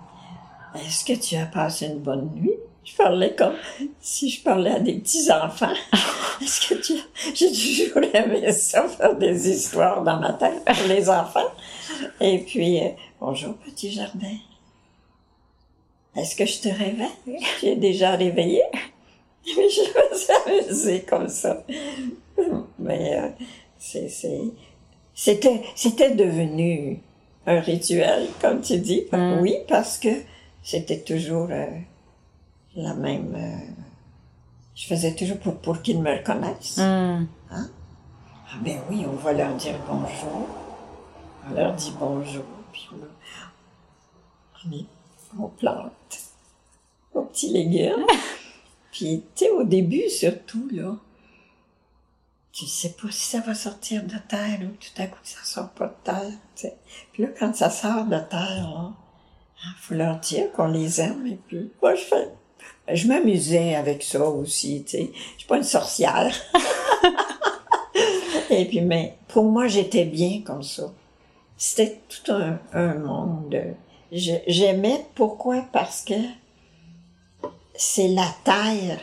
Est-ce 0.75 1.05
que 1.05 1.13
tu 1.13 1.35
as 1.35 1.45
passé 1.45 1.87
une 1.87 1.99
bonne 1.99 2.29
nuit? 2.35 2.55
Je 2.83 2.95
parlais 2.95 3.33
comme 3.33 3.55
si 3.99 4.29
je 4.29 4.43
parlais 4.43 4.71
à 4.71 4.79
des 4.79 4.95
petits-enfants. 4.95 5.73
Est-ce 6.41 6.67
que 6.67 6.75
tu 6.81 6.93
as... 6.93 7.33
J'ai 7.33 7.49
toujours 7.49 8.03
aimé 8.13 8.51
ça, 8.51 8.87
faire 8.87 9.15
des 9.15 9.49
histoires 9.49 10.03
dans 10.03 10.19
ma 10.19 10.33
tête 10.33 10.63
pour 10.65 10.87
les 10.87 11.09
enfants. 11.09 11.51
Et 12.19 12.39
puis, 12.39 12.83
euh, 12.83 12.89
bonjour 13.19 13.55
petit 13.55 13.91
jardin. 13.91 14.37
Est-ce 16.15 16.35
que 16.35 16.45
je 16.45 16.59
te 16.59 16.69
réveille? 16.69 17.39
J'ai 17.61 17.75
déjà 17.75 18.11
réveillé? 18.11 18.61
Mais 18.73 19.53
je 19.69 19.81
me 19.81 20.17
suis 20.17 20.33
amusée 20.45 21.01
comme 21.01 21.29
ça. 21.29 21.63
Mais 22.79 23.17
euh, 23.17 23.29
c'est, 23.77 24.09
c'est, 24.09 24.41
c'était, 25.13 25.61
c'était 25.75 26.11
devenu 26.11 27.01
un 27.45 27.59
rituel, 27.59 28.27
comme 28.41 28.61
tu 28.61 28.77
dis. 28.79 29.03
Mm. 29.11 29.39
Oui, 29.41 29.55
parce 29.67 29.97
que 29.97 30.09
c'était 30.63 30.99
toujours 30.99 31.47
euh, 31.51 31.65
la 32.75 32.93
même. 32.93 33.33
euh, 33.35 33.71
je 34.75 34.87
faisais 34.87 35.13
toujours 35.13 35.37
pour, 35.37 35.55
pour 35.57 35.81
qu'ils 35.81 36.01
me 36.01 36.11
reconnaissent. 36.11 36.77
Hmm. 36.77 37.27
Ah 37.51 37.65
ben 38.61 38.79
oui, 38.89 39.03
on 39.07 39.15
va 39.15 39.33
leur 39.33 39.53
dire 39.55 39.75
bonjour. 39.87 40.47
On 41.49 41.53
leur 41.53 41.73
dit 41.73 41.93
bonjour, 41.99 42.43
puis 42.71 42.87
on, 44.65 44.71
est- 44.71 44.85
on 45.39 45.47
plante 45.49 45.91
nos 47.13 47.23
petits 47.23 47.49
légumes. 47.49 48.05
puis, 48.91 49.23
tu 49.35 49.45
sais, 49.45 49.51
au 49.51 49.63
début, 49.63 50.09
surtout, 50.09 50.67
là, 50.71 50.95
tu 52.53 52.67
sais 52.67 52.89
pas 52.89 53.09
si 53.09 53.25
ça 53.29 53.39
va 53.39 53.55
sortir 53.55 54.03
de 54.03 54.15
terre 54.29 54.59
ou 54.61 54.75
tout 54.77 55.01
à 55.01 55.07
coup 55.07 55.17
ça 55.23 55.43
sort 55.43 55.69
pas 55.69 55.87
de 55.87 55.95
terre, 56.03 56.31
tu 56.55 56.61
sais. 56.61 56.77
Puis 57.11 57.23
là, 57.23 57.29
quand 57.37 57.55
ça 57.55 57.71
sort 57.71 58.05
de 58.05 58.19
terre, 58.19 58.93
il 59.65 59.81
faut 59.81 59.95
leur 59.95 60.19
dire 60.19 60.51
qu'on 60.51 60.67
les 60.67 61.01
aime, 61.01 61.25
et 61.25 61.39
puis 61.47 61.71
moi, 61.81 61.95
je 61.95 62.03
fais... 62.03 62.29
Je 62.93 63.07
m'amusais 63.07 63.75
avec 63.75 64.03
ça 64.03 64.23
aussi, 64.23 64.83
tu 64.83 64.91
sais. 64.91 65.11
Je 65.33 65.39
suis 65.39 65.47
pas 65.47 65.57
une 65.57 65.63
sorcière. 65.63 66.33
Et 68.49 68.65
puis, 68.65 68.81
mais 68.81 69.17
pour 69.27 69.45
moi, 69.45 69.67
j'étais 69.67 70.05
bien 70.05 70.41
comme 70.45 70.63
ça. 70.63 70.91
C'était 71.57 72.01
tout 72.07 72.31
un, 72.33 72.59
un 72.73 72.95
monde. 72.95 73.75
J'aimais 74.11 75.05
pourquoi? 75.15 75.65
Parce 75.71 76.03
que 76.03 76.13
c'est 77.73 78.09
la 78.09 78.27
terre. 78.43 78.99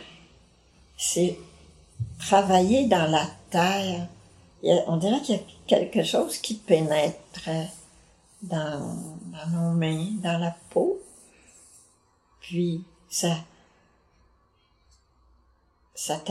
C'est 0.95 1.37
travailler 2.19 2.85
dans 2.85 3.09
la 3.09 3.25
on 3.53 4.97
dirait 4.97 5.21
qu'il 5.21 5.35
y 5.35 5.39
a 5.39 5.41
quelque 5.67 6.03
chose 6.03 6.37
qui 6.37 6.55
pénètre 6.55 7.49
dans, 8.41 8.95
nos 9.51 9.71
mains, 9.71 10.11
dans 10.21 10.37
la 10.37 10.55
peau. 10.69 10.99
Puis, 12.41 12.83
ça, 13.09 13.37
ça 15.93 16.21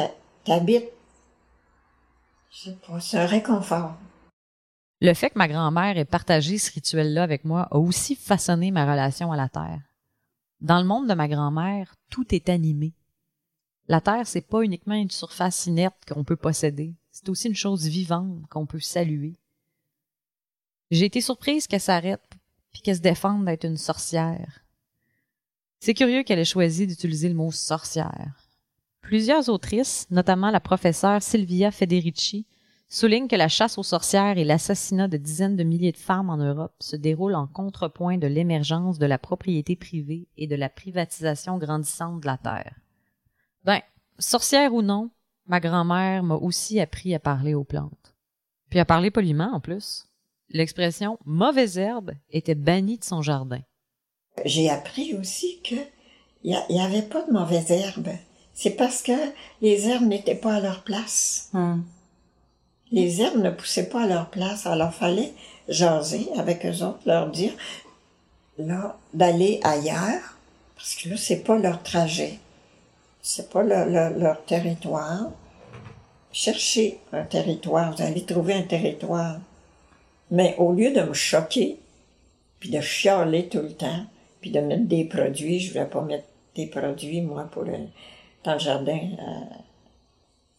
t'habite. 0.44 0.88
C'est 2.50 3.16
un 3.18 3.26
réconfort. 3.26 3.94
Le 5.00 5.14
fait 5.14 5.30
que 5.30 5.38
ma 5.38 5.48
grand-mère 5.48 5.96
ait 5.96 6.04
partagé 6.04 6.58
ce 6.58 6.72
rituel-là 6.72 7.22
avec 7.22 7.44
moi 7.44 7.68
a 7.70 7.78
aussi 7.78 8.16
façonné 8.16 8.70
ma 8.70 8.90
relation 8.90 9.32
à 9.32 9.36
la 9.36 9.48
Terre. 9.48 9.80
Dans 10.60 10.78
le 10.78 10.84
monde 10.84 11.08
de 11.08 11.14
ma 11.14 11.26
grand-mère, 11.26 11.94
tout 12.10 12.34
est 12.34 12.50
animé. 12.50 12.92
La 13.90 14.00
Terre, 14.00 14.28
c'est 14.28 14.46
pas 14.46 14.62
uniquement 14.62 14.94
une 14.94 15.10
surface 15.10 15.66
inerte 15.66 15.98
qu'on 16.06 16.22
peut 16.22 16.36
posséder, 16.36 16.94
c'est 17.10 17.28
aussi 17.28 17.48
une 17.48 17.56
chose 17.56 17.88
vivante 17.88 18.46
qu'on 18.48 18.64
peut 18.64 18.78
saluer. 18.78 19.34
J'ai 20.92 21.06
été 21.06 21.20
surprise 21.20 21.66
qu'elle 21.66 21.80
s'arrête 21.80 22.22
puis 22.70 22.82
qu'elle 22.82 22.98
se 22.98 23.00
défende 23.00 23.46
d'être 23.46 23.64
une 23.64 23.76
sorcière. 23.76 24.60
C'est 25.80 25.94
curieux 25.94 26.22
qu'elle 26.22 26.38
ait 26.38 26.44
choisi 26.44 26.86
d'utiliser 26.86 27.28
le 27.28 27.34
mot 27.34 27.50
sorcière. 27.50 28.46
Plusieurs 29.00 29.48
autrices, 29.48 30.06
notamment 30.12 30.52
la 30.52 30.60
professeure 30.60 31.20
Silvia 31.20 31.72
Federici, 31.72 32.46
souligne 32.88 33.26
que 33.26 33.34
la 33.34 33.48
chasse 33.48 33.76
aux 33.76 33.82
sorcières 33.82 34.38
et 34.38 34.44
l'assassinat 34.44 35.08
de 35.08 35.16
dizaines 35.16 35.56
de 35.56 35.64
milliers 35.64 35.90
de 35.90 35.96
femmes 35.96 36.30
en 36.30 36.36
Europe 36.36 36.76
se 36.78 36.94
déroulent 36.94 37.34
en 37.34 37.48
contrepoint 37.48 38.18
de 38.18 38.28
l'émergence 38.28 39.00
de 39.00 39.06
la 39.06 39.18
propriété 39.18 39.74
privée 39.74 40.28
et 40.36 40.46
de 40.46 40.54
la 40.54 40.68
privatisation 40.68 41.58
grandissante 41.58 42.20
de 42.20 42.26
la 42.26 42.38
terre. 42.38 42.76
Ben, 43.64 43.80
sorcière 44.18 44.74
ou 44.74 44.82
non, 44.82 45.10
ma 45.46 45.60
grand-mère 45.60 46.22
m'a 46.22 46.36
aussi 46.36 46.80
appris 46.80 47.14
à 47.14 47.18
parler 47.18 47.54
aux 47.54 47.64
plantes. 47.64 48.14
Puis 48.70 48.78
à 48.78 48.84
parler 48.84 49.10
poliment 49.10 49.52
en 49.52 49.60
plus. 49.60 50.06
L'expression 50.48 51.18
mauvaise 51.24 51.78
herbe 51.78 52.12
était 52.30 52.54
bannie 52.54 52.98
de 52.98 53.04
son 53.04 53.22
jardin. 53.22 53.60
J'ai 54.44 54.70
appris 54.70 55.14
aussi 55.14 55.60
que 55.62 55.76
il 56.42 56.58
n'y 56.70 56.80
avait 56.80 57.02
pas 57.02 57.22
de 57.22 57.32
mauvaises 57.32 57.70
herbes. 57.70 58.10
C'est 58.54 58.70
parce 58.70 59.02
que 59.02 59.12
les 59.60 59.88
herbes 59.88 60.06
n'étaient 60.06 60.34
pas 60.34 60.54
à 60.54 60.60
leur 60.60 60.82
place. 60.82 61.50
Les 62.90 63.20
herbes 63.20 63.42
ne 63.42 63.50
poussaient 63.50 63.88
pas 63.88 64.04
à 64.04 64.06
leur 64.06 64.30
place. 64.30 64.66
Alors, 64.66 64.94
fallait 64.94 65.32
jaser 65.68 66.28
avec 66.36 66.66
eux 66.66 66.82
autres, 66.82 67.00
leur 67.06 67.30
dire, 67.30 67.52
là, 68.58 68.98
d'aller 69.14 69.60
ailleurs, 69.62 70.38
parce 70.76 70.94
que 70.94 71.10
là, 71.10 71.16
c'est 71.16 71.44
pas 71.44 71.58
leur 71.58 71.82
trajet. 71.82 72.38
C'est 73.22 73.50
pas 73.50 73.62
leur, 73.62 73.86
leur, 73.86 74.10
leur 74.10 74.44
territoire. 74.44 75.30
Cherchez 76.32 76.98
un 77.12 77.24
territoire. 77.24 77.94
Vous 77.94 78.02
allez 78.02 78.24
trouver 78.24 78.54
un 78.54 78.62
territoire. 78.62 79.38
Mais 80.30 80.54
au 80.58 80.72
lieu 80.72 80.92
de 80.92 81.02
me 81.02 81.12
choquer, 81.12 81.78
puis 82.60 82.70
de 82.70 82.80
chialer 82.80 83.48
tout 83.48 83.60
le 83.60 83.72
temps, 83.72 84.04
puis 84.40 84.50
de 84.50 84.60
mettre 84.60 84.84
des 84.84 85.04
produits, 85.04 85.60
je 85.60 85.72
voulais 85.72 85.86
pas 85.86 86.02
mettre 86.02 86.26
des 86.54 86.66
produits, 86.66 87.20
moi, 87.20 87.44
pour 87.50 87.62
le, 87.62 87.74
dans 88.44 88.52
le 88.54 88.58
jardin, 88.58 88.98
euh, 88.98 89.54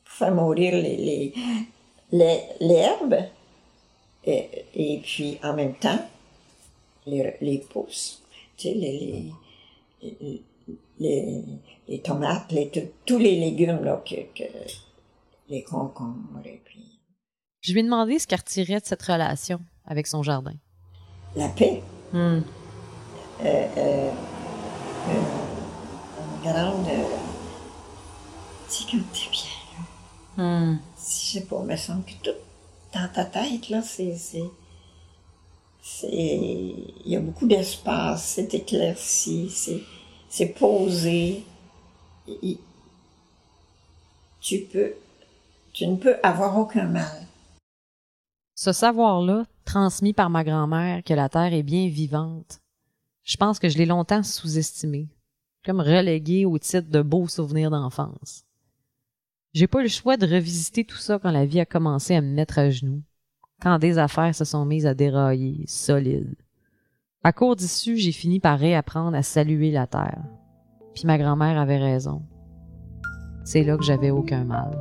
pour 0.04 0.14
faire 0.14 0.34
mourir 0.34 0.74
les, 0.74 0.98
les, 0.98 1.34
les, 2.12 2.40
les 2.60 2.76
herbes, 2.76 3.24
et, 4.26 4.66
et 4.76 5.00
puis 5.00 5.40
en 5.44 5.54
même 5.54 5.76
temps, 5.76 6.00
les, 7.06 7.36
les 7.42 7.58
pousses, 7.60 8.22
tu 8.58 8.70
sais, 8.70 8.74
les, 8.74 9.26
les, 11.00 11.44
les, 11.92 12.02
tomates, 12.02 12.52
les, 12.52 12.72
tous- 13.06 13.18
les 13.18 13.40
légumes, 13.40 13.84
là, 13.84 14.02
que, 14.08 14.16
que, 14.34 14.44
les 15.50 15.62
concombres, 15.64 16.40
et 16.46 16.62
puis 16.64 17.00
Je 17.62 17.74
lui 17.74 17.82
ai 17.82 17.84
demandé 17.84 18.18
ce 18.18 18.26
qu'elle 18.28 18.40
retirait 18.40 18.80
de 18.80 18.86
cette 18.86 19.02
relation 19.02 19.60
avec 19.86 20.08
son 20.08 20.24
jardin. 20.24 20.54
la 21.36 21.50
paix. 21.50 21.84
Hmm. 22.14 22.18
euh, 23.44 23.68
euh, 23.78 24.12
une, 25.08 25.16
une 25.18 26.42
grande. 26.52 26.88
euh, 26.88 27.04
tu 28.70 28.76
sais, 28.76 28.84
quand 28.92 28.98
t'es 29.14 29.30
bien, 29.32 29.50
Hmm. 30.38 30.78
je 30.98 31.04
sais 31.32 31.42
pas, 31.42 31.62
me 31.62 31.76
semble 31.76 32.06
que 32.06 32.14
tout 32.24 32.38
dans 32.94 33.10
ta 33.14 33.26
tête, 33.26 33.70
là, 33.70 33.82
c'est. 33.82 34.16
il 36.04 36.86
y 37.06 37.16
a 37.16 37.20
beaucoup 37.20 37.48
d'espace, 37.48 38.24
c'est 38.36 38.54
éclairci, 38.54 39.50
c'est 40.30 40.46
posé. 40.48 41.44
Tu 44.40 44.60
peux, 44.72 44.94
tu 45.74 45.88
ne 45.88 45.96
peux 45.96 46.16
avoir 46.24 46.58
aucun 46.58 46.88
mal. 46.88 47.28
Ce 48.56 48.72
savoir-là, 48.72 49.46
transmis 49.66 50.14
par 50.14 50.30
ma 50.30 50.44
grand-mère 50.44 51.04
que 51.04 51.14
la 51.14 51.30
Terre 51.30 51.54
est 51.54 51.64
bien 51.64 51.88
vivante, 51.88 52.60
je 53.24 53.38
pense 53.38 53.60
que 53.60 53.70
je 53.70 53.78
l'ai 53.78 53.86
longtemps 53.86 54.24
sous-estimé, 54.24 55.08
comme 55.66 55.80
relégué 55.80 56.46
au 56.46 56.58
titre 56.58 56.90
de 56.90 57.02
beaux 57.02 57.28
souvenirs 57.28 57.72
d'enfance. 57.72 58.44
J'ai 59.54 59.68
pas 59.68 59.80
eu 59.80 59.84
le 59.84 59.90
choix 59.90 60.18
de 60.18 60.28
revisiter 60.28 60.86
tout 60.86 60.98
ça 60.98 61.20
quand 61.20 61.32
la 61.32 61.46
vie 61.46 61.60
a 61.60 61.66
commencé 61.66 62.16
à 62.16 62.22
me 62.22 62.34
mettre 62.34 62.58
à 62.58 62.70
genoux, 62.70 63.04
quand 63.62 63.80
des 63.80 63.98
affaires 63.98 64.34
se 64.34 64.46
sont 64.46 64.66
mises 64.66 64.86
à 64.86 64.94
dérailler, 64.94 65.66
solides. 65.68 66.36
À 67.24 67.32
court 67.34 67.56
d'issue, 67.56 67.98
j'ai 67.98 68.12
fini 68.12 68.40
par 68.40 68.58
réapprendre 68.58 69.16
à 69.16 69.24
saluer 69.24 69.72
la 69.72 69.86
Terre. 69.86 70.24
Puis 70.94 71.06
ma 71.06 71.18
grand-mère 71.18 71.58
avait 71.60 71.78
raison. 71.78 72.22
C'est 73.44 73.64
là 73.64 73.78
que 73.78 73.84
j'avais 73.84 74.12
aucun 74.12 74.44
mal. 74.44 74.78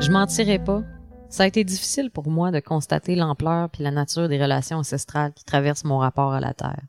Je 0.00 0.10
mentirais 0.12 0.58
pas. 0.58 0.82
Ça 1.28 1.42
a 1.42 1.46
été 1.46 1.64
difficile 1.64 2.10
pour 2.10 2.30
moi 2.30 2.50
de 2.50 2.60
constater 2.60 3.16
l'ampleur 3.16 3.68
puis 3.70 3.82
la 3.82 3.90
nature 3.90 4.28
des 4.28 4.40
relations 4.40 4.78
ancestrales 4.78 5.32
qui 5.32 5.44
traversent 5.44 5.84
mon 5.84 5.98
rapport 5.98 6.32
à 6.32 6.40
la 6.40 6.54
Terre. 6.54 6.82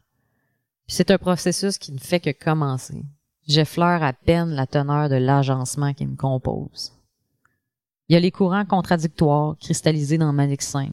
C'est 0.90 1.12
un 1.12 1.18
processus 1.18 1.78
qui 1.78 1.92
ne 1.92 2.00
fait 2.00 2.22
que 2.22 2.32
commencer. 2.32 3.04
J'effleure 3.46 4.04
à 4.04 4.14
peine 4.14 4.52
la 4.52 4.66
teneur 4.66 5.10
de 5.10 5.16
l'agencement 5.16 5.94
qui 5.94 6.06
me 6.06 6.16
compose. 6.16 6.94
Il 8.08 8.14
y 8.14 8.16
a 8.16 8.22
les 8.22 8.32
courants 8.32 8.66
contradictoires 8.66 9.58
cristallisés 9.60 10.18
dans 10.18 10.32
Manixin. 10.32 10.92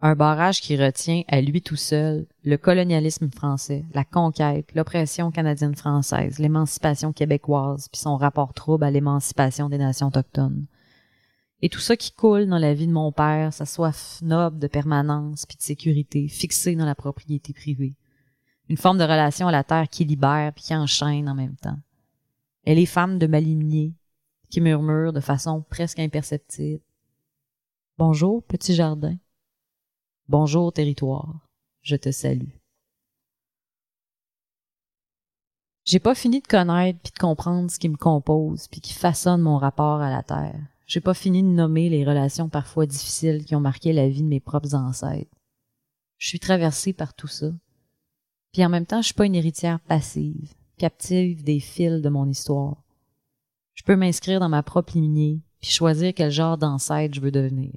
Un 0.00 0.14
barrage 0.14 0.62
qui 0.62 0.82
retient 0.82 1.22
à 1.28 1.42
lui 1.42 1.60
tout 1.60 1.76
seul 1.76 2.26
le 2.42 2.56
colonialisme 2.56 3.30
français, 3.30 3.84
la 3.92 4.04
conquête, 4.04 4.74
l'oppression 4.74 5.30
canadienne-française, 5.30 6.38
l'émancipation 6.38 7.12
québécoise, 7.12 7.88
puis 7.90 8.00
son 8.00 8.16
rapport 8.16 8.54
trouble 8.54 8.84
à 8.84 8.90
l'émancipation 8.90 9.68
des 9.68 9.78
nations 9.78 10.08
autochtones. 10.08 10.66
Et 11.60 11.68
tout 11.68 11.80
ça 11.80 11.96
qui 11.96 12.12
coule 12.12 12.46
dans 12.46 12.58
la 12.58 12.72
vie 12.72 12.86
de 12.86 12.92
mon 12.92 13.12
père, 13.12 13.52
sa 13.52 13.66
soif 13.66 14.20
noble 14.22 14.58
de 14.58 14.68
permanence 14.68 15.44
puis 15.44 15.58
de 15.58 15.62
sécurité, 15.62 16.28
fixée 16.28 16.76
dans 16.76 16.86
la 16.86 16.94
propriété 16.94 17.52
privée. 17.52 17.94
Une 18.68 18.76
forme 18.76 18.98
de 18.98 19.04
relation 19.04 19.46
à 19.46 19.52
la 19.52 19.64
terre 19.64 19.88
qui 19.88 20.04
libère 20.04 20.52
puis 20.52 20.64
qui 20.64 20.74
enchaîne 20.74 21.28
en 21.28 21.34
même 21.34 21.56
temps. 21.56 21.78
Elle 22.64 22.78
est 22.78 22.86
femme 22.86 23.18
de 23.18 23.28
malimier, 23.28 23.94
qui 24.50 24.60
murmure 24.60 25.12
de 25.12 25.20
façon 25.20 25.62
presque 25.62 26.00
imperceptible. 26.00 26.82
Bonjour, 27.96 28.42
petit 28.42 28.74
jardin. 28.74 29.16
Bonjour, 30.28 30.72
territoire. 30.72 31.48
Je 31.82 31.94
te 31.94 32.10
salue. 32.10 32.50
J'ai 35.84 36.00
pas 36.00 36.16
fini 36.16 36.40
de 36.40 36.46
connaître 36.48 36.98
puis 37.00 37.12
de 37.12 37.18
comprendre 37.18 37.70
ce 37.70 37.78
qui 37.78 37.88
me 37.88 37.96
compose 37.96 38.66
puis 38.66 38.80
qui 38.80 38.92
façonne 38.92 39.40
mon 39.40 39.56
rapport 39.56 40.00
à 40.00 40.10
la 40.10 40.24
terre. 40.24 40.60
J'ai 40.86 41.00
pas 41.00 41.14
fini 41.14 41.44
de 41.44 41.48
nommer 41.48 41.88
les 41.88 42.04
relations 42.04 42.48
parfois 42.48 42.86
difficiles 42.86 43.44
qui 43.44 43.54
ont 43.54 43.60
marqué 43.60 43.92
la 43.92 44.08
vie 44.08 44.22
de 44.22 44.28
mes 44.28 44.40
propres 44.40 44.74
ancêtres. 44.74 45.30
Je 46.18 46.26
suis 46.26 46.40
traversée 46.40 46.92
par 46.92 47.14
tout 47.14 47.28
ça. 47.28 47.52
Puis 48.56 48.64
en 48.64 48.70
même 48.70 48.86
temps, 48.86 49.02
je 49.02 49.08
suis 49.08 49.14
pas 49.14 49.26
une 49.26 49.34
héritière 49.34 49.80
passive, 49.80 50.54
captive 50.78 51.44
des 51.44 51.60
fils 51.60 52.00
de 52.00 52.08
mon 52.08 52.26
histoire. 52.26 52.82
Je 53.74 53.82
peux 53.82 53.96
m'inscrire 53.96 54.40
dans 54.40 54.48
ma 54.48 54.62
propre 54.62 54.96
lignée 54.96 55.42
puis 55.60 55.70
choisir 55.70 56.14
quel 56.14 56.30
genre 56.30 56.56
d'ancêtre 56.56 57.14
je 57.14 57.20
veux 57.20 57.30
devenir. 57.30 57.74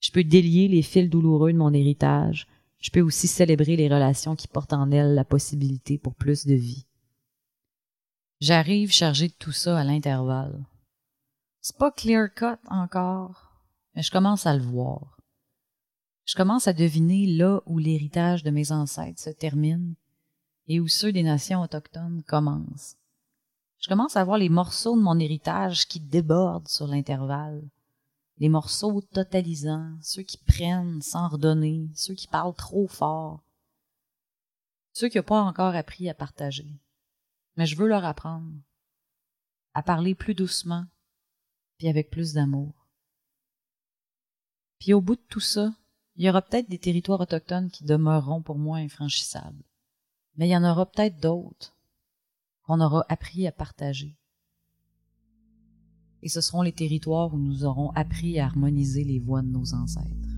Je 0.00 0.10
peux 0.10 0.24
délier 0.24 0.66
les 0.66 0.82
fils 0.82 1.08
douloureux 1.08 1.52
de 1.52 1.58
mon 1.58 1.72
héritage. 1.72 2.48
Je 2.80 2.90
peux 2.90 3.00
aussi 3.00 3.28
célébrer 3.28 3.76
les 3.76 3.86
relations 3.86 4.34
qui 4.34 4.48
portent 4.48 4.72
en 4.72 4.90
elles 4.90 5.14
la 5.14 5.24
possibilité 5.24 5.98
pour 5.98 6.16
plus 6.16 6.48
de 6.48 6.54
vie. 6.54 6.84
J'arrive 8.40 8.90
chargé 8.90 9.28
de 9.28 9.34
tout 9.38 9.52
ça 9.52 9.78
à 9.78 9.84
l'intervalle. 9.84 10.64
C'est 11.60 11.76
pas 11.76 11.92
clear 11.92 12.34
cut 12.34 12.58
encore, 12.66 13.52
mais 13.94 14.02
je 14.02 14.10
commence 14.10 14.46
à 14.46 14.56
le 14.56 14.64
voir. 14.64 15.19
Je 16.30 16.36
commence 16.36 16.68
à 16.68 16.72
deviner 16.72 17.26
là 17.26 17.60
où 17.66 17.78
l'héritage 17.78 18.44
de 18.44 18.50
mes 18.50 18.70
ancêtres 18.70 19.20
se 19.20 19.30
termine 19.30 19.96
et 20.68 20.78
où 20.78 20.86
ceux 20.86 21.10
des 21.10 21.24
nations 21.24 21.60
autochtones 21.60 22.22
commencent. 22.22 22.94
Je 23.80 23.88
commence 23.88 24.14
à 24.14 24.22
voir 24.22 24.38
les 24.38 24.48
morceaux 24.48 24.96
de 24.96 25.02
mon 25.02 25.18
héritage 25.18 25.88
qui 25.88 25.98
débordent 25.98 26.68
sur 26.68 26.86
l'intervalle. 26.86 27.68
Les 28.38 28.48
morceaux 28.48 29.00
totalisants, 29.12 29.96
ceux 30.02 30.22
qui 30.22 30.38
prennent 30.38 31.02
sans 31.02 31.26
redonner, 31.26 31.88
ceux 31.96 32.14
qui 32.14 32.28
parlent 32.28 32.54
trop 32.54 32.86
fort, 32.86 33.42
ceux 34.92 35.08
qui 35.08 35.18
n'ont 35.18 35.24
pas 35.24 35.42
encore 35.42 35.74
appris 35.74 36.08
à 36.08 36.14
partager 36.14 36.78
mais 37.56 37.66
je 37.66 37.76
veux 37.76 37.88
leur 37.88 38.04
apprendre 38.04 38.50
à 39.74 39.82
parler 39.82 40.14
plus 40.14 40.34
doucement, 40.34 40.86
puis 41.76 41.88
avec 41.88 42.08
plus 42.08 42.32
d'amour. 42.32 42.72
Puis 44.78 44.94
au 44.94 45.00
bout 45.00 45.16
de 45.16 45.26
tout 45.28 45.40
ça, 45.40 45.74
il 46.16 46.24
y 46.24 46.30
aura 46.30 46.42
peut-être 46.42 46.68
des 46.68 46.78
territoires 46.78 47.20
autochtones 47.20 47.70
qui 47.70 47.84
demeureront 47.84 48.42
pour 48.42 48.58
moi 48.58 48.78
infranchissables, 48.78 49.64
mais 50.36 50.48
il 50.48 50.50
y 50.50 50.56
en 50.56 50.64
aura 50.64 50.86
peut-être 50.86 51.20
d'autres 51.20 51.76
qu'on 52.62 52.80
aura 52.80 53.04
appris 53.08 53.46
à 53.46 53.52
partager. 53.52 54.16
Et 56.22 56.28
ce 56.28 56.40
seront 56.40 56.62
les 56.62 56.72
territoires 56.72 57.32
où 57.32 57.38
nous 57.38 57.64
aurons 57.64 57.90
appris 57.92 58.38
à 58.38 58.46
harmoniser 58.46 59.04
les 59.04 59.18
voix 59.18 59.42
de 59.42 59.48
nos 59.48 59.74
ancêtres. 59.74 60.29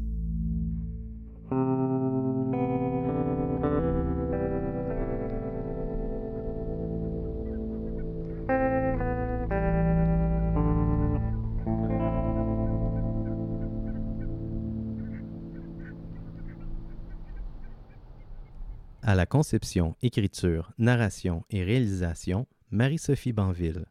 Conception, 19.32 19.96
écriture, 20.02 20.74
narration 20.76 21.42
et 21.48 21.64
réalisation, 21.64 22.46
Marie-Sophie 22.70 23.32
Banville. 23.32 23.86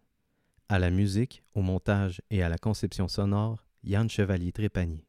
À 0.70 0.78
la 0.78 0.92
musique, 0.92 1.42
au 1.56 1.64
montage 1.64 2.22
et 2.30 2.44
à 2.44 2.48
la 2.48 2.60
conception 2.60 3.08
sonore, 3.08 3.66
Yann 3.84 4.08
Chevalier-Trépanier. 4.08 5.08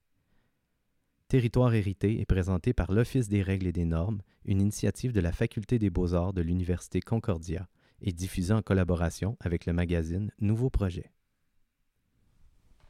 Territoire 1.28 1.74
hérité 1.74 2.18
est 2.18 2.24
présenté 2.24 2.72
par 2.72 2.92
l'Office 2.92 3.28
des 3.28 3.42
règles 3.42 3.66
et 3.66 3.72
des 3.72 3.84
normes, 3.84 4.22
une 4.46 4.62
initiative 4.62 5.12
de 5.12 5.20
la 5.20 5.32
Faculté 5.32 5.78
des 5.78 5.90
beaux-arts 5.90 6.32
de 6.32 6.40
l'Université 6.40 7.02
Concordia 7.02 7.68
et 8.00 8.14
diffusée 8.14 8.54
en 8.54 8.62
collaboration 8.62 9.36
avec 9.38 9.66
le 9.66 9.74
magazine 9.74 10.30
Nouveau 10.40 10.70
Projet. 10.70 11.11